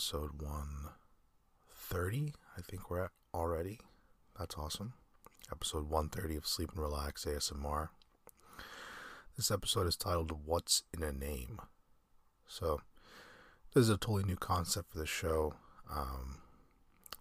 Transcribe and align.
episode 0.00 0.40
130. 0.40 2.32
I 2.56 2.60
think 2.62 2.88
we're 2.88 3.04
at 3.04 3.10
already. 3.34 3.80
That's 4.38 4.56
awesome. 4.56 4.94
Episode 5.52 5.90
130 5.90 6.36
of 6.36 6.46
Sleep 6.46 6.70
and 6.70 6.80
Relax 6.80 7.26
ASMR. 7.26 7.90
This 9.36 9.50
episode 9.50 9.86
is 9.86 9.98
titled 9.98 10.46
What's 10.46 10.84
in 10.96 11.02
a 11.02 11.12
Name? 11.12 11.60
So, 12.48 12.80
this 13.74 13.82
is 13.82 13.90
a 13.90 13.98
totally 13.98 14.24
new 14.24 14.36
concept 14.36 14.90
for 14.90 14.96
the 14.96 15.04
show 15.04 15.52
um, 15.94 16.38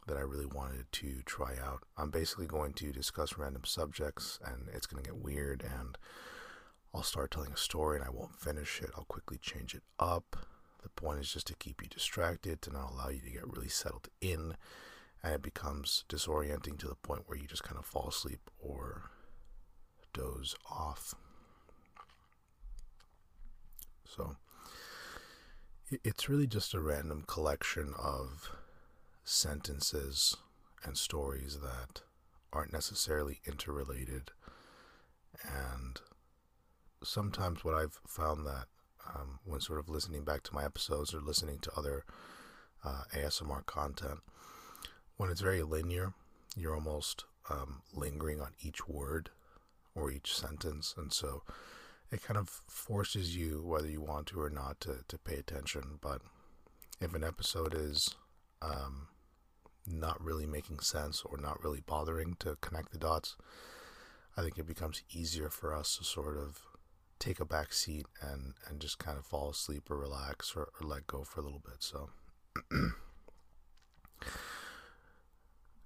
that 0.07 0.15
I 0.15 0.21
really 0.21 0.45
wanted 0.45 0.89
to 0.89 1.21
try 1.25 1.55
out. 1.61 1.83
I'm 1.97 2.11
basically 2.11 2.47
going 2.47 2.71
to 2.75 2.93
discuss 2.93 3.37
random 3.37 3.65
subjects, 3.65 4.39
and 4.45 4.69
it's 4.73 4.87
going 4.87 5.03
to 5.03 5.09
get 5.09 5.21
weird, 5.21 5.63
and 5.63 5.97
I'll 6.93 7.03
start 7.03 7.31
telling 7.31 7.51
a 7.51 7.57
story 7.57 7.97
and 7.97 8.05
I 8.05 8.09
won't 8.09 8.39
finish 8.39 8.81
it. 8.81 8.91
I'll 8.95 9.03
quickly 9.03 9.37
change 9.37 9.75
it 9.75 9.83
up. 9.99 10.45
The 10.81 10.89
point 10.89 11.19
is 11.19 11.33
just 11.33 11.47
to 11.47 11.55
keep 11.55 11.81
you 11.81 11.87
distracted, 11.87 12.61
to 12.61 12.71
not 12.71 12.91
allow 12.91 13.09
you 13.09 13.21
to 13.21 13.29
get 13.29 13.47
really 13.47 13.69
settled 13.69 14.07
in, 14.21 14.55
and 15.21 15.33
it 15.33 15.41
becomes 15.41 16.05
disorienting 16.07 16.77
to 16.79 16.87
the 16.87 16.95
point 16.95 17.23
where 17.25 17.37
you 17.37 17.47
just 17.47 17.63
kind 17.63 17.77
of 17.77 17.85
fall 17.85 18.07
asleep 18.07 18.49
or 18.59 19.11
doze 20.13 20.55
off. 20.69 21.13
So, 24.05 24.37
it's 25.91 26.29
really 26.29 26.47
just 26.47 26.73
a 26.73 26.79
random 26.79 27.23
collection 27.27 27.93
of 27.97 28.51
sentences 29.23 30.35
and 30.83 30.97
stories 30.97 31.59
that 31.61 32.01
aren't 32.53 32.73
necessarily 32.73 33.41
interrelated. 33.45 34.31
And 35.43 35.99
sometimes 37.03 37.63
what 37.63 37.75
I've 37.75 37.99
found 38.07 38.45
that 38.45 38.65
um, 39.15 39.39
when 39.45 39.61
sort 39.61 39.79
of 39.79 39.89
listening 39.89 40.23
back 40.23 40.43
to 40.43 40.53
my 40.53 40.63
episodes 40.65 41.13
or 41.13 41.21
listening 41.21 41.59
to 41.59 41.71
other 41.75 42.05
uh, 42.83 43.03
ASMR 43.15 43.65
content. 43.65 44.19
When 45.17 45.29
it's 45.29 45.41
very 45.41 45.63
linear, 45.63 46.13
you're 46.55 46.75
almost 46.75 47.25
um, 47.49 47.81
lingering 47.93 48.41
on 48.41 48.53
each 48.61 48.87
word 48.87 49.29
or 49.95 50.11
each 50.11 50.35
sentence, 50.35 50.93
and 50.97 51.11
so 51.11 51.43
it 52.11 52.23
kind 52.23 52.37
of 52.37 52.49
forces 52.67 53.35
you, 53.35 53.61
whether 53.63 53.87
you 53.87 54.01
want 54.01 54.27
to 54.27 54.39
or 54.39 54.49
not, 54.49 54.79
to, 54.81 54.99
to 55.07 55.17
pay 55.17 55.35
attention. 55.35 55.99
But 56.01 56.21
if 57.01 57.13
an 57.13 57.23
episode 57.23 57.73
is 57.73 58.15
um, 58.61 59.07
not 59.85 60.23
really 60.23 60.45
making 60.45 60.79
sense 60.79 61.23
or 61.25 61.37
not 61.37 61.63
really 61.63 61.81
bothering 61.85 62.35
to 62.39 62.57
connect 62.61 62.91
the 62.91 62.97
dots, 62.97 63.35
I 64.37 64.41
think 64.41 64.57
it 64.57 64.67
becomes 64.67 65.03
easier 65.11 65.49
for 65.49 65.73
us 65.73 65.97
to 65.97 66.03
sort 66.03 66.37
of 66.37 66.61
take 67.19 67.39
a 67.39 67.45
back 67.45 67.73
seat 67.73 68.05
and 68.21 68.53
and 68.67 68.79
just 68.79 68.97
kind 68.99 69.17
of 69.17 69.25
fall 69.25 69.49
asleep 69.49 69.89
or 69.89 69.97
relax 69.97 70.53
or, 70.55 70.69
or 70.79 70.87
let 70.87 71.05
go 71.07 71.23
for 71.23 71.41
a 71.41 71.43
little 71.43 71.61
bit 71.63 71.77
so. 71.79 72.09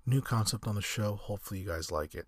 New 0.05 0.21
concept 0.21 0.67
on 0.67 0.75
the 0.75 0.81
show. 0.81 1.15
Hopefully 1.15 1.61
you 1.61 1.67
guys 1.67 1.89
like 1.91 2.13
it. 2.13 2.27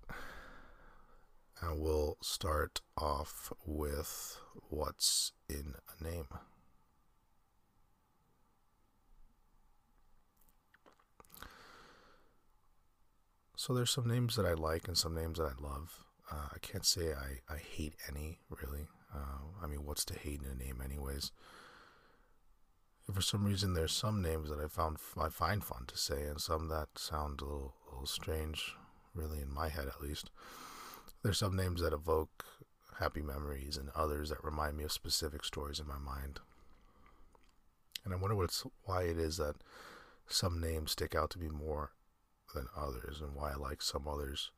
And 1.62 1.82
we'll 1.82 2.18
start 2.22 2.80
off 2.98 3.52
with 3.66 4.38
what's 4.70 5.34
in 5.50 5.76
a 6.00 6.04
name. 6.04 6.28
So 13.58 13.74
there's 13.74 13.92
some 13.92 14.08
names 14.08 14.36
that 14.36 14.46
I 14.46 14.54
like 14.54 14.88
and 14.88 14.98
some 14.98 15.16
names 15.16 15.38
that 15.38 15.52
I 15.58 15.62
love. 15.62 16.05
Uh, 16.32 16.48
I 16.54 16.58
can't 16.60 16.86
say 16.86 17.14
I, 17.14 17.54
I 17.54 17.58
hate 17.58 17.96
any 18.10 18.40
really. 18.50 18.88
Uh, 19.14 19.64
I 19.64 19.68
mean, 19.68 19.86
what's 19.86 20.06
to 20.06 20.18
hate 20.18 20.42
in 20.42 20.50
a 20.50 20.56
name, 20.56 20.82
anyways? 20.84 21.32
For 23.14 23.22
some 23.22 23.46
reason, 23.46 23.74
there's 23.74 23.94
some 23.94 24.22
names 24.22 24.50
that 24.50 24.60
I 24.60 24.68
found 24.68 24.98
I 25.18 25.30
find 25.30 25.64
fun 25.64 25.86
to 25.88 25.98
say, 25.98 26.24
and 26.24 26.42
some 26.42 26.68
that 26.70 26.90
sound 26.98 27.42
a 27.42 27.46
little, 27.46 27.76
a 27.88 27.92
little 27.92 28.08
strange, 28.08 28.76
really 29.14 29.42
in 29.42 29.54
my 29.54 29.70
head 29.70 29.88
at 29.88 30.02
least. 30.02 30.32
There's 31.24 31.38
some 31.38 31.56
names 31.56 31.82
that 31.82 31.94
evoke 31.94 32.46
happy 33.00 33.22
memories, 33.22 33.78
and 33.78 33.90
others 33.96 34.30
that 34.30 34.44
remind 34.44 34.78
me 34.78 34.84
of 34.84 34.92
specific 34.92 35.44
stories 35.44 35.80
in 35.80 35.88
my 35.88 35.98
mind. 35.98 36.40
And 38.04 38.14
I 38.14 38.18
wonder 38.18 38.36
what's 38.36 38.64
why 38.84 39.04
it 39.04 39.18
is 39.18 39.38
that 39.38 39.56
some 40.28 40.60
names 40.60 40.92
stick 40.92 41.14
out 41.14 41.30
to 41.32 41.40
me 41.40 41.50
more 41.50 41.92
than 42.54 42.68
others, 42.76 43.22
and 43.22 43.36
why 43.36 43.52
I 43.52 43.56
like 43.56 43.82
some 43.82 44.08
others 44.08 44.52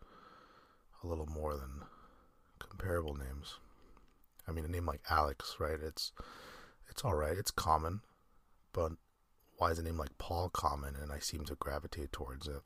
a 1.04 1.08
little 1.08 1.28
more 1.28 1.56
than 1.56 1.82
comparable 2.60 3.16
names. 3.16 3.56
I 4.48 4.52
mean, 4.52 4.66
a 4.66 4.70
name 4.70 4.86
like 4.86 5.02
Alex, 5.10 5.58
right? 5.60 5.80
It's 5.82 6.12
it's 6.90 7.04
all 7.04 7.16
right. 7.16 7.38
It's 7.38 7.52
common, 7.52 8.02
but 8.74 8.94
why 9.58 9.72
is 9.72 9.80
a 9.80 9.84
name 9.84 9.98
like 9.98 10.18
Paul 10.18 10.50
common? 10.50 10.96
And 10.96 11.12
I 11.12 11.20
seem 11.20 11.46
to 11.46 11.56
gravitate 11.56 12.12
towards 12.12 12.48
it. 12.48 12.62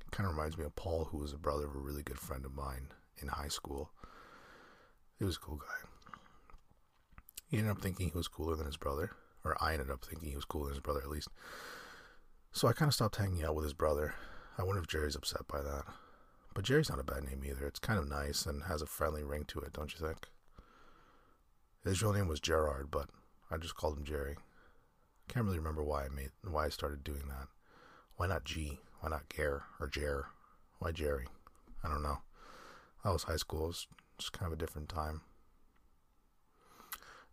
It 0.00 0.10
kind 0.10 0.28
of 0.28 0.34
reminds 0.34 0.56
me 0.56 0.64
of 0.64 0.76
Paul, 0.76 1.06
who 1.06 1.18
was 1.18 1.32
a 1.32 1.38
brother 1.38 1.66
of 1.66 1.74
a 1.74 1.78
really 1.78 2.02
good 2.02 2.18
friend 2.18 2.44
of 2.44 2.54
mine 2.54 2.88
in 3.20 3.28
high 3.28 3.48
school. 3.48 3.90
He 5.18 5.24
was 5.24 5.36
a 5.36 5.40
cool 5.40 5.56
guy. 5.56 5.88
He 7.48 7.58
ended 7.58 7.72
up 7.72 7.82
thinking 7.82 8.10
he 8.10 8.16
was 8.16 8.28
cooler 8.28 8.56
than 8.56 8.66
his 8.66 8.76
brother, 8.76 9.12
or 9.44 9.56
I 9.60 9.74
ended 9.74 9.90
up 9.90 10.04
thinking 10.04 10.30
he 10.30 10.36
was 10.36 10.44
cooler 10.44 10.66
than 10.66 10.74
his 10.74 10.82
brother 10.82 11.00
at 11.00 11.10
least. 11.10 11.28
So 12.52 12.68
I 12.68 12.72
kind 12.72 12.88
of 12.88 12.94
stopped 12.94 13.16
hanging 13.16 13.44
out 13.44 13.54
with 13.54 13.64
his 13.64 13.74
brother. 13.74 14.14
I 14.58 14.62
wonder 14.62 14.80
if 14.80 14.88
Jerry's 14.88 15.16
upset 15.16 15.46
by 15.46 15.60
that. 15.62 15.84
But 16.54 16.64
Jerry's 16.64 16.88
not 16.88 17.00
a 17.00 17.04
bad 17.04 17.24
name 17.24 17.42
either. 17.44 17.66
It's 17.66 17.80
kind 17.80 17.98
of 17.98 18.08
nice 18.08 18.46
and 18.46 18.64
has 18.64 18.80
a 18.80 18.86
friendly 18.86 19.24
ring 19.24 19.44
to 19.48 19.60
it, 19.60 19.72
don't 19.72 19.92
you 19.92 20.06
think? 20.06 20.28
His 21.84 22.02
real 22.02 22.12
name 22.12 22.28
was 22.28 22.40
Gerard, 22.40 22.90
but 22.90 23.10
I 23.50 23.58
just 23.58 23.76
called 23.76 23.98
him 23.98 24.04
Jerry. 24.04 24.36
Can't 25.28 25.44
really 25.44 25.58
remember 25.58 25.82
why 25.82 26.04
I 26.04 26.08
made 26.08 26.30
why 26.42 26.66
I 26.66 26.68
started 26.68 27.02
doing 27.02 27.28
that. 27.28 27.48
Why 28.16 28.26
not 28.26 28.44
G? 28.44 28.78
Why 29.00 29.10
not 29.10 29.28
Gare 29.28 29.64
or 29.80 29.88
Jer? 29.88 30.26
Why 30.78 30.92
Jerry? 30.92 31.26
I 31.82 31.88
don't 31.88 32.02
know. 32.02 32.18
That 33.02 33.12
was 33.12 33.24
high 33.24 33.36
school. 33.36 33.64
It 33.64 33.68
was 33.68 33.86
just 34.18 34.32
kind 34.32 34.46
of 34.46 34.52
a 34.52 34.60
different 34.60 34.88
time. 34.88 35.22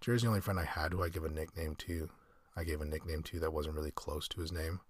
Jerry's 0.02 0.24
the 0.24 0.28
only 0.28 0.42
friend 0.42 0.60
I 0.60 0.66
had 0.66 0.94
who 0.94 1.04
I 1.04 1.10
give 1.10 1.24
a 1.24 1.30
nickname 1.30 1.76
to. 1.76 2.10
I 2.56 2.64
gave 2.64 2.82
a 2.82 2.86
nickname 2.86 3.24
to 3.24 3.40
that 3.40 3.54
wasn't 3.54 3.76
really 3.76 3.92
close 3.92 4.28
to 4.30 4.42
his 4.42 4.52
name. 4.52 4.82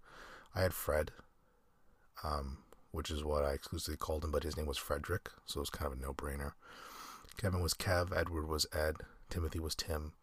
I 0.55 0.61
had 0.61 0.73
Fred, 0.73 1.11
um, 2.23 2.59
which 2.91 3.09
is 3.09 3.23
what 3.23 3.43
I 3.43 3.51
exclusively 3.51 3.97
called 3.97 4.23
him, 4.23 4.31
but 4.31 4.43
his 4.43 4.57
name 4.57 4.65
was 4.65 4.77
Frederick, 4.77 5.29
so 5.45 5.59
it 5.59 5.61
was 5.61 5.69
kind 5.69 5.91
of 5.91 5.97
a 5.97 6.01
no-brainer. 6.01 6.53
Kevin 7.37 7.61
was 7.61 7.73
Kev, 7.73 8.15
Edward 8.15 8.47
was 8.47 8.65
Ed, 8.73 8.97
Timothy 9.29 9.59
was 9.59 9.75
Tim. 9.75 10.13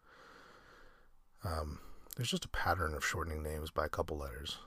Um, 1.43 1.79
there's 2.15 2.29
just 2.31 2.45
a 2.45 2.49
pattern 2.49 2.93
of 2.93 3.05
shortening 3.05 3.41
names 3.41 3.71
by 3.71 3.85
a 3.85 3.89
couple 3.89 4.17
letters. 4.17 4.57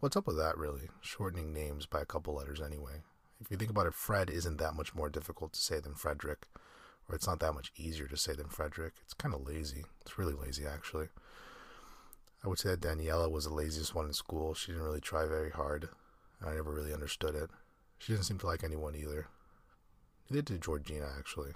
What's 0.00 0.16
up 0.16 0.26
with 0.26 0.36
that, 0.36 0.58
really? 0.58 0.88
Shortening 1.00 1.52
names 1.52 1.86
by 1.86 2.00
a 2.00 2.06
couple 2.06 2.34
letters, 2.34 2.60
anyway. 2.60 3.02
If 3.40 3.50
you 3.50 3.56
think 3.56 3.70
about 3.70 3.86
it, 3.86 3.94
Fred 3.94 4.30
isn't 4.30 4.58
that 4.58 4.74
much 4.74 4.94
more 4.94 5.08
difficult 5.08 5.52
to 5.54 5.60
say 5.60 5.80
than 5.80 5.94
Frederick, 5.94 6.46
or 7.08 7.14
it's 7.14 7.26
not 7.26 7.40
that 7.40 7.54
much 7.54 7.72
easier 7.76 8.06
to 8.08 8.16
say 8.16 8.34
than 8.34 8.48
Frederick. 8.48 8.94
It's 9.02 9.14
kind 9.14 9.34
of 9.34 9.46
lazy. 9.46 9.84
It's 10.00 10.18
really 10.18 10.34
lazy, 10.34 10.64
actually. 10.66 11.08
I 12.44 12.48
would 12.48 12.58
say 12.58 12.70
that 12.70 12.80
Daniela 12.80 13.30
was 13.30 13.44
the 13.44 13.54
laziest 13.54 13.94
one 13.94 14.06
in 14.06 14.12
school. 14.12 14.54
She 14.54 14.72
didn't 14.72 14.84
really 14.84 15.00
try 15.00 15.26
very 15.26 15.50
hard, 15.50 15.88
I 16.44 16.54
never 16.54 16.72
really 16.72 16.92
understood 16.92 17.34
it. 17.34 17.50
She 17.98 18.12
didn't 18.12 18.26
seem 18.26 18.38
to 18.38 18.46
like 18.46 18.64
anyone 18.64 18.96
either. 18.96 19.28
Neither 20.28 20.42
did 20.42 20.46
to 20.46 20.58
Georgina, 20.58 21.08
actually. 21.18 21.52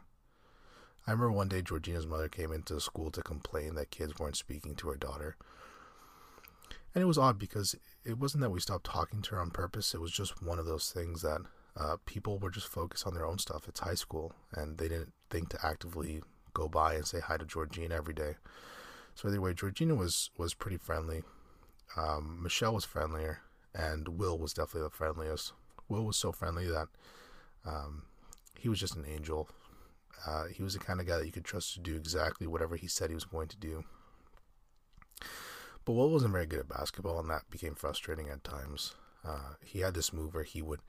I 1.07 1.13
remember 1.13 1.33
one 1.33 1.49
day 1.49 1.63
Georgina's 1.63 2.07
mother 2.07 2.29
came 2.29 2.53
into 2.53 2.81
school 2.81 3.11
to 3.13 3.23
complain 3.23 3.75
that 3.75 3.91
kids 3.91 4.19
weren't 4.19 4.37
speaking 4.37 4.75
to 4.77 4.89
her 4.89 4.97
daughter. 4.97 5.37
And 6.95 7.03
it 7.03 7.07
was 7.07 7.19
odd 7.19 7.39
because 7.39 7.75
it 8.05 8.19
wasn't 8.19 8.43
that 8.43 8.51
we 8.51 8.61
stopped 8.61 8.87
talking 8.87 9.23
to 9.23 9.35
her 9.35 9.41
on 9.41 9.51
purpose. 9.51 9.95
It 9.95 10.01
was 10.01 10.13
just 10.13 10.43
one 10.43 10.59
of 10.59 10.67
those 10.67 10.91
things 10.91 11.23
that 11.23 11.43
uh, 11.77 11.97
people 12.07 12.39
were 12.39 12.51
just 12.51 12.69
focused 12.69 13.07
on 13.07 13.15
their 13.15 13.27
own 13.27 13.39
stuff. 13.39 13.69
It's 13.69 13.81
high 13.81 13.95
school, 13.95 14.33
and 14.53 14.79
they 14.79 14.89
didn't 14.89 15.13
think 15.31 15.51
to 15.51 15.67
actively 15.67 16.23
go 16.55 16.69
by 16.69 16.95
and 16.95 17.07
say 17.07 17.21
hi 17.21 17.37
to 17.37 17.45
Georgina 17.45 17.95
every 17.95 18.15
day. 18.15 18.37
So 19.15 19.29
anyway, 19.29 19.55
Georgina 19.55 19.95
was 19.95 20.31
was 20.39 20.55
pretty 20.55 20.79
friendly. 20.79 21.23
Um, 21.97 22.43
Michelle 22.43 22.75
was 22.75 22.85
friendlier, 22.85 23.41
and 23.77 24.09
Will 24.09 24.39
was 24.39 24.55
definitely 24.55 24.89
the 24.89 24.91
friendliest. 24.91 25.53
Will 25.89 26.05
was 26.05 26.17
so 26.17 26.33
friendly 26.33 26.67
that 26.69 26.89
um, 27.65 28.03
he 28.59 28.69
was 28.69 28.81
just 28.81 28.97
an 28.97 29.05
angel. 29.07 29.49
Uh, 30.27 30.47
he 30.47 30.63
was 30.63 30.73
the 30.73 30.81
kind 30.81 31.01
of 31.01 31.07
guy 31.07 31.19
that 31.19 31.27
you 31.27 31.33
could 31.33 31.45
trust 31.45 31.75
to 31.75 31.81
do 31.81 31.95
exactly 31.95 32.47
whatever 32.47 32.77
he 32.77 32.89
said 32.89 33.11
he 33.11 33.15
was 33.15 33.25
going 33.25 33.49
to 33.49 33.57
do. 33.57 33.85
But 35.85 35.93
Will 35.93 36.11
wasn't 36.11 36.33
very 36.33 36.47
good 36.47 36.61
at 36.61 36.69
basketball, 36.69 37.21
and 37.21 37.31
that 37.31 37.51
became 37.51 37.75
frustrating 37.75 38.29
at 38.29 38.43
times. 38.43 38.95
Uh, 39.25 39.55
he 39.63 39.81
had 39.81 39.95
this 39.95 40.13
move 40.13 40.35
where 40.35 40.45
he 40.45 40.63
would 40.63 40.81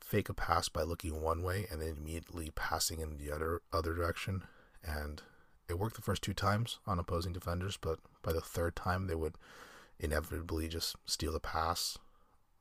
fake 0.00 0.28
a 0.28 0.34
pass 0.34 0.68
by 0.68 0.82
looking 0.82 1.22
one 1.22 1.42
way 1.42 1.66
and 1.70 1.80
then 1.80 1.96
immediately 1.96 2.50
passing 2.54 3.00
in 3.00 3.16
the 3.16 3.32
other 3.32 3.62
other 3.72 3.94
direction, 3.94 4.42
and 4.84 5.22
it 5.68 5.78
worked 5.78 5.96
the 5.96 6.02
first 6.02 6.22
two 6.22 6.34
times 6.34 6.78
on 6.86 6.98
opposing 6.98 7.32
defenders, 7.32 7.76
but 7.76 7.98
by 8.22 8.32
the 8.32 8.40
third 8.40 8.76
time 8.76 9.06
they 9.06 9.14
would 9.14 9.36
inevitably 9.98 10.68
just 10.68 10.96
steal 11.06 11.32
the 11.32 11.40
pass 11.40 11.98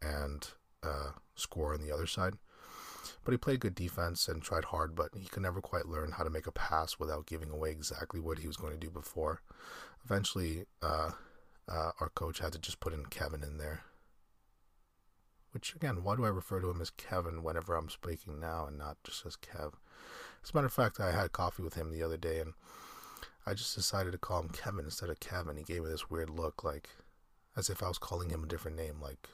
and 0.01 0.47
uh, 0.83 1.11
score 1.35 1.73
on 1.73 1.81
the 1.81 1.93
other 1.93 2.07
side. 2.07 2.35
But 3.23 3.31
he 3.31 3.37
played 3.37 3.59
good 3.59 3.75
defense 3.75 4.27
and 4.27 4.41
tried 4.41 4.65
hard, 4.65 4.95
but 4.95 5.09
he 5.15 5.27
could 5.27 5.41
never 5.41 5.61
quite 5.61 5.87
learn 5.87 6.11
how 6.11 6.23
to 6.23 6.29
make 6.29 6.47
a 6.47 6.51
pass 6.51 6.99
without 6.99 7.25
giving 7.25 7.49
away 7.49 7.71
exactly 7.71 8.19
what 8.19 8.39
he 8.39 8.47
was 8.47 8.57
going 8.57 8.73
to 8.73 8.79
do 8.79 8.91
before. 8.91 9.41
Eventually, 10.03 10.65
uh, 10.81 11.11
uh, 11.67 11.91
our 11.99 12.09
coach 12.09 12.39
had 12.39 12.53
to 12.53 12.59
just 12.59 12.79
put 12.79 12.93
in 12.93 13.07
Kevin 13.07 13.43
in 13.43 13.57
there. 13.57 13.81
Which, 15.51 15.73
again, 15.73 16.03
why 16.03 16.15
do 16.15 16.25
I 16.25 16.29
refer 16.29 16.59
to 16.59 16.69
him 16.69 16.81
as 16.81 16.89
Kevin 16.89 17.41
whenever 17.41 17.75
I'm 17.75 17.89
speaking 17.89 18.39
now 18.39 18.65
and 18.67 18.77
not 18.77 18.97
just 19.03 19.25
as 19.25 19.37
Kev? 19.37 19.73
As 20.43 20.51
a 20.51 20.55
matter 20.55 20.67
of 20.67 20.73
fact, 20.73 20.99
I 20.99 21.11
had 21.11 21.31
coffee 21.31 21.63
with 21.63 21.75
him 21.75 21.91
the 21.91 22.03
other 22.03 22.17
day 22.17 22.39
and 22.39 22.53
I 23.45 23.53
just 23.53 23.75
decided 23.75 24.11
to 24.11 24.17
call 24.17 24.41
him 24.41 24.49
Kevin 24.49 24.85
instead 24.85 25.09
of 25.09 25.19
Kevin. 25.19 25.57
He 25.57 25.63
gave 25.63 25.83
me 25.83 25.89
this 25.89 26.09
weird 26.09 26.29
look, 26.29 26.63
like 26.63 26.89
as 27.55 27.69
if 27.69 27.81
I 27.81 27.87
was 27.87 27.97
calling 27.97 28.29
him 28.29 28.43
a 28.43 28.47
different 28.47 28.77
name, 28.77 28.99
like, 29.01 29.29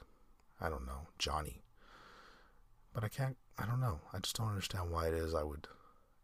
I 0.62 0.68
don't 0.68 0.86
know, 0.86 1.08
Johnny. 1.18 1.60
But 2.94 3.02
I 3.02 3.08
can't, 3.08 3.36
I 3.58 3.66
don't 3.66 3.80
know. 3.80 4.00
I 4.12 4.20
just 4.20 4.36
don't 4.36 4.48
understand 4.48 4.90
why 4.90 5.08
it 5.08 5.14
is 5.14 5.34
I 5.34 5.42
would 5.42 5.66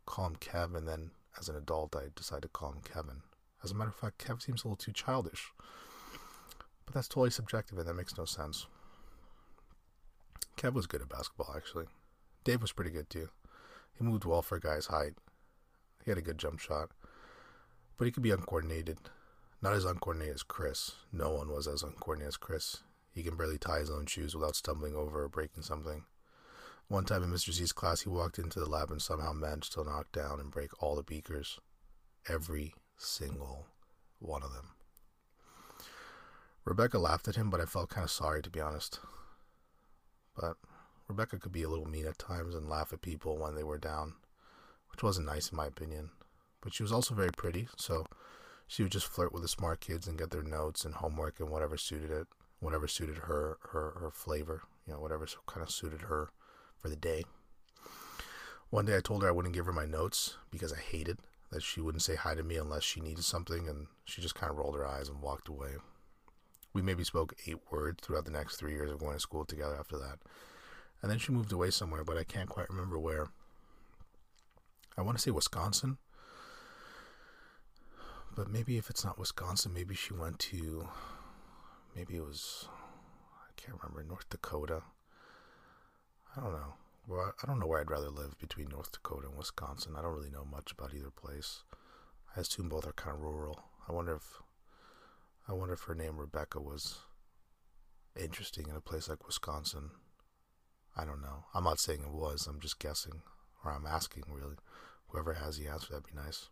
call 0.06 0.26
him 0.26 0.37
Kev 0.37 0.76
and 0.76 0.87
then 0.87 1.11
as 1.38 1.49
an 1.49 1.56
adult 1.56 1.96
I 1.96 2.05
decide 2.14 2.43
to 2.43 2.49
call 2.49 2.70
him 2.70 2.81
Kevin. 2.82 3.23
As 3.64 3.73
a 3.73 3.75
matter 3.75 3.90
of 3.90 3.96
fact, 3.96 4.25
Kev 4.25 4.40
seems 4.40 4.62
a 4.62 4.69
little 4.69 4.76
too 4.76 4.93
childish. 4.93 5.52
But 6.87 6.94
that's 6.94 7.08
totally 7.08 7.31
subjective 7.31 7.79
and 7.79 7.88
that 7.88 7.94
makes 7.94 8.17
no 8.17 8.25
sense. 8.25 8.67
Kev 10.56 10.73
was 10.73 10.87
good 10.87 11.02
at 11.02 11.08
basketball, 11.08 11.52
actually. 11.56 11.87
Dave 12.44 12.62
was 12.62 12.73
pretty 12.73 12.93
good 12.93 13.11
too. 13.11 13.29
He 13.99 14.05
moved 14.05 14.25
well 14.25 14.43
for 14.43 14.56
a 14.56 14.61
guy's 14.61 14.87
height. 14.87 15.14
He 16.05 16.11
had 16.11 16.19
a 16.19 16.23
good 16.23 16.38
jump 16.38 16.61
shot. 16.61 16.90
But 17.96 18.05
he 18.05 18.12
could 18.12 18.23
be 18.23 18.31
uncoordinated. 18.31 18.99
Not 19.61 19.73
as 19.73 19.85
uncoordinated 19.85 20.37
as 20.37 20.43
Chris. 20.44 20.93
No 21.12 21.31
one 21.31 21.50
was 21.50 21.67
as 21.67 21.82
uncoordinated 21.82 22.29
as 22.29 22.37
Chris. 22.37 22.79
He 23.18 23.24
can 23.24 23.36
barely 23.36 23.58
tie 23.58 23.80
his 23.80 23.90
own 23.90 24.06
shoes 24.06 24.36
without 24.36 24.54
stumbling 24.54 24.94
over 24.94 25.24
or 25.24 25.28
breaking 25.28 25.64
something. 25.64 26.04
One 26.86 27.04
time 27.04 27.24
in 27.24 27.30
Mr. 27.30 27.50
Z's 27.50 27.72
class, 27.72 28.02
he 28.02 28.08
walked 28.08 28.38
into 28.38 28.60
the 28.60 28.70
lab 28.70 28.92
and 28.92 29.02
somehow 29.02 29.32
managed 29.32 29.72
to 29.72 29.82
knock 29.82 30.12
down 30.12 30.38
and 30.38 30.52
break 30.52 30.80
all 30.80 30.94
the 30.94 31.02
beakers. 31.02 31.58
Every 32.28 32.74
single 32.96 33.66
one 34.20 34.44
of 34.44 34.52
them. 34.52 34.68
Rebecca 36.64 37.00
laughed 37.00 37.26
at 37.26 37.34
him, 37.34 37.50
but 37.50 37.60
I 37.60 37.64
felt 37.64 37.90
kind 37.90 38.04
of 38.04 38.10
sorry 38.12 38.40
to 38.40 38.50
be 38.50 38.60
honest. 38.60 39.00
But 40.36 40.56
Rebecca 41.08 41.40
could 41.40 41.50
be 41.50 41.64
a 41.64 41.68
little 41.68 41.88
mean 41.88 42.06
at 42.06 42.18
times 42.18 42.54
and 42.54 42.68
laugh 42.68 42.92
at 42.92 43.02
people 43.02 43.36
when 43.36 43.56
they 43.56 43.64
were 43.64 43.78
down, 43.78 44.14
which 44.92 45.02
wasn't 45.02 45.26
nice 45.26 45.50
in 45.50 45.56
my 45.56 45.66
opinion. 45.66 46.10
But 46.60 46.72
she 46.72 46.84
was 46.84 46.92
also 46.92 47.16
very 47.16 47.32
pretty, 47.36 47.66
so 47.76 48.06
she 48.68 48.84
would 48.84 48.92
just 48.92 49.08
flirt 49.08 49.32
with 49.32 49.42
the 49.42 49.48
smart 49.48 49.80
kids 49.80 50.06
and 50.06 50.16
get 50.16 50.30
their 50.30 50.44
notes 50.44 50.84
and 50.84 50.94
homework 50.94 51.40
and 51.40 51.50
whatever 51.50 51.76
suited 51.76 52.12
it, 52.12 52.28
whatever 52.60 52.88
suited 52.88 53.19
her 53.19 53.58
her 53.70 53.96
her 54.00 54.10
flavor, 54.10 54.62
you 54.87 54.93
know, 54.93 55.00
whatever 55.00 55.26
kind 55.46 55.62
of 55.62 55.70
suited 55.70 56.02
her 56.02 56.31
for 56.76 56.88
the 56.88 56.96
day. 56.96 57.25
One 58.70 58.84
day 58.84 58.96
I 58.96 59.00
told 59.00 59.22
her 59.22 59.28
I 59.28 59.32
wouldn't 59.32 59.55
give 59.55 59.66
her 59.66 59.72
my 59.72 59.87
notes 59.87 60.37
because 60.50 60.72
I 60.72 60.78
hated 60.78 61.19
that 61.50 61.62
she 61.62 61.81
wouldn't 61.81 62.02
say 62.02 62.14
hi 62.14 62.34
to 62.34 62.43
me 62.43 62.56
unless 62.56 62.82
she 62.82 63.00
needed 63.00 63.25
something, 63.25 63.69
and 63.69 63.87
she 64.05 64.20
just 64.20 64.34
kind 64.34 64.50
of 64.50 64.58
rolled 64.58 64.76
her 64.76 64.87
eyes 64.87 65.08
and 65.08 65.22
walked 65.22 65.49
away. 65.49 65.76
We 66.75 66.82
maybe 66.82 67.05
spoke 67.05 67.34
eight 67.46 67.58
words 67.70 68.00
throughout 68.02 68.26
the 68.26 68.31
next 68.31 68.56
three 68.56 68.72
years 68.72 68.90
of 68.90 68.99
going 68.99 69.14
to 69.14 69.20
school 69.20 69.44
together 69.44 69.76
after 69.78 69.96
that. 69.99 70.19
And 71.00 71.11
then 71.11 71.19
she 71.19 71.32
moved 71.32 71.52
away 71.52 71.70
somewhere, 71.70 72.04
but 72.04 72.19
I 72.19 72.25
can't 72.25 72.49
quite 72.50 72.69
remember 72.69 72.99
where. 72.99 73.28
I 74.96 75.02
want 75.02 75.16
to 75.16 75.22
say 75.22 75.31
Wisconsin. 75.31 75.96
But 78.34 78.50
maybe 78.50 78.76
if 78.76 78.90
it's 78.90 79.04
not 79.04 79.19
Wisconsin, 79.19 79.72
maybe 79.72 79.94
she 79.94 80.12
went 80.12 80.38
to, 80.40 80.88
maybe 81.94 82.17
it 82.17 82.25
was, 82.25 82.69
I 82.69 83.52
can't 83.56 83.79
remember, 83.82 84.05
North 84.05 84.29
Dakota. 84.29 84.82
I 86.37 86.40
don't 86.40 86.52
know. 86.52 86.75
Well, 87.06 87.32
I 87.43 87.46
don't 87.46 87.58
know 87.58 87.67
where 87.67 87.81
I'd 87.81 87.90
rather 87.90 88.11
live 88.11 88.38
between 88.38 88.69
North 88.69 88.93
Dakota 88.93 89.29
and 89.29 89.37
Wisconsin. 89.37 89.94
I 89.96 90.02
don't 90.02 90.14
really 90.14 90.31
know 90.31 90.44
much 90.44 90.73
about 90.73 90.93
either 90.94 91.11
place. 91.11 91.62
I 92.37 92.40
assume 92.40 92.69
both 92.69 92.87
are 92.87 92.93
kind 92.93 93.17
of 93.17 93.23
rural. 93.23 93.62
I 93.88 93.93
wonder 93.93 94.14
if 94.14 94.43
I 95.49 95.55
wonder 95.55 95.73
if 95.73 95.82
her 95.85 95.94
name 95.94 96.19
Rebecca 96.19 96.61
was 96.61 96.99
interesting 98.20 98.67
in 98.69 98.76
a 98.76 98.82
place 98.82 99.08
like 99.08 99.26
Wisconsin. 99.26 99.90
I 100.94 101.06
don't 101.06 101.23
know. 101.23 101.46
I'm 101.55 101.64
not 101.64 101.81
saying 101.81 102.00
it 102.02 102.12
was. 102.12 102.46
I'm 102.46 102.61
just 102.61 102.79
guessing, 102.79 103.23
or 103.64 103.73
I'm 103.73 103.87
asking 103.87 104.25
really. 104.31 104.56
Whoever 105.08 105.32
has 105.32 105.56
the 105.56 105.69
answer, 105.69 105.87
that'd 105.90 106.05
be 106.05 106.14
nice. 106.14 106.50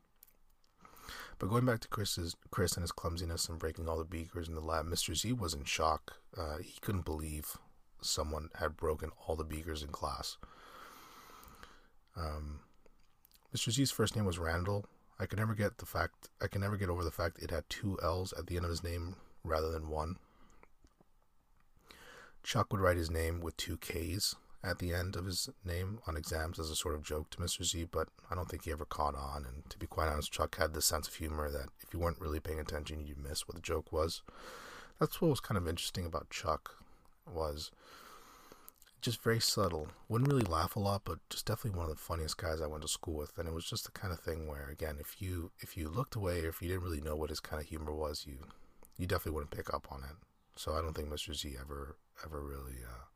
But 1.39 1.49
going 1.49 1.65
back 1.65 1.81
to 1.81 1.89
Chris's 1.89 2.37
Chris 2.51 2.75
and 2.75 2.83
his 2.83 2.93
clumsiness 2.93 3.49
and 3.49 3.59
breaking 3.59 3.89
all 3.89 3.99
the 3.99 4.05
beakers 4.05 4.49
in 4.49 4.55
the 4.55 4.61
lab, 4.61 4.87
Mr. 4.87 5.15
Z 5.17 5.33
was 5.33 5.55
in 5.55 5.65
shock. 5.65 6.19
Uh, 6.37 6.59
he 6.59 6.75
couldn't 6.81 7.05
believe 7.05 7.57
someone 8.01 8.51
had 8.59 8.77
broken 8.77 9.11
all 9.27 9.37
the 9.37 9.45
beakers 9.45 9.83
in 9.83 9.89
class. 9.89 10.37
Um, 12.17 12.61
Mr. 13.55 13.71
Z's 13.71 13.91
first 13.91 14.17
name 14.17 14.25
was 14.25 14.39
Randall, 14.39 14.87
I 15.19 15.27
could 15.27 15.39
never 15.39 15.55
get 15.55 15.79
the 15.79 15.87
fact 15.87 16.29
I 16.43 16.47
can 16.47 16.61
never 16.61 16.77
get 16.77 16.91
over 16.91 17.03
the 17.03 17.11
fact 17.11 17.43
it 17.43 17.51
had 17.51 17.69
two 17.69 17.99
L's 18.03 18.35
at 18.35 18.47
the 18.47 18.57
end 18.57 18.65
of 18.65 18.71
his 18.71 18.85
name 18.85 19.17
rather 19.43 19.71
than 19.71 19.89
one. 19.89 20.17
Chuck 22.43 22.73
would 22.73 22.81
write 22.81 22.99
his 22.99 23.11
name 23.11 23.41
with 23.41 23.57
two 23.57 23.79
K's 23.79 24.37
at 24.67 24.81
the 24.81 24.93
end 24.93 25.15
of 25.15 25.27
his 25.27 25.49
name 25.65 26.01
on 26.07 26.17
exams 26.17 26.59
as 26.59 26.71
a 26.71 26.77
sort 26.77 26.95
of 26.95 27.05
joke 27.05 27.31
to 27.31 27.39
Mr. 27.39 27.65
Z, 27.65 27.89
but 27.93 28.09
I 28.31 28.35
don't 28.35 28.49
think 28.49 28.65
he 28.65 28.73
ever 28.73 28.85
caught 28.85 29.15
on. 29.15 29.47
And 29.47 29.71
to 29.71 29.79
be 29.79 29.87
quite 29.87 30.09
honest, 30.09 30.33
Chuck 30.33 30.57
had 30.57 30.75
this 30.75 30.87
sense 30.87 31.07
of 31.07 31.15
humor 31.15 31.51
that 31.51 31.69
if 31.81 31.95
you 31.95 32.01
weren't 32.01 32.21
really 32.21 32.41
paying 32.41 32.59
attention, 32.59 33.07
you'd 33.07 33.23
miss 33.23 33.47
what 33.47 33.55
the 33.55 33.63
joke 33.63 33.93
was. 33.93 34.23
That's 34.99 35.21
what 35.21 35.29
was 35.31 35.41
kind 35.41 35.57
of 35.57 35.69
interesting 35.69 36.05
about 36.05 36.31
Chuck 36.31 36.75
was 37.33 37.71
just 39.01 39.23
very 39.23 39.41
subtle. 39.41 39.89
Wouldn't 40.09 40.31
really 40.31 40.45
laugh 40.45 40.75
a 40.75 40.81
lot, 40.81 41.03
but 41.05 41.19
just 41.31 41.47
definitely 41.47 41.79
one 41.79 41.89
of 41.89 41.97
the 41.97 42.03
funniest 42.03 42.37
guys 42.39 42.61
I 42.61 42.67
went 42.67 42.83
to 42.83 42.89
school 42.89 43.15
with. 43.15 43.39
And 43.39 43.47
it 43.47 43.55
was 43.55 43.69
just 43.69 43.85
the 43.85 43.93
kind 43.93 44.13
of 44.13 44.19
thing 44.19 44.49
where, 44.49 44.69
again, 44.69 44.97
if 44.99 45.23
you 45.23 45.53
if 45.61 45.77
you 45.77 45.89
looked 45.89 46.17
away 46.17 46.45
or 46.45 46.49
if 46.49 46.61
you 46.61 46.69
didn't 46.69 46.83
really 46.83 47.01
know 47.01 47.15
what 47.15 47.31
his 47.31 47.41
kind 47.41 47.63
of 47.63 47.69
humor 47.69 47.95
was, 47.95 48.25
you 48.27 48.39
you 48.97 49.07
definitely 49.07 49.33
wouldn't 49.33 49.57
pick 49.57 49.73
up 49.73 49.87
on 49.93 50.01
it. 50.01 50.17
So 50.57 50.73
I 50.73 50.81
don't 50.81 50.95
think 50.95 51.09
Mr. 51.09 51.35
Z 51.35 51.55
ever 51.61 51.97
ever 52.25 52.41
really 52.41 52.79
uh, 52.83 53.16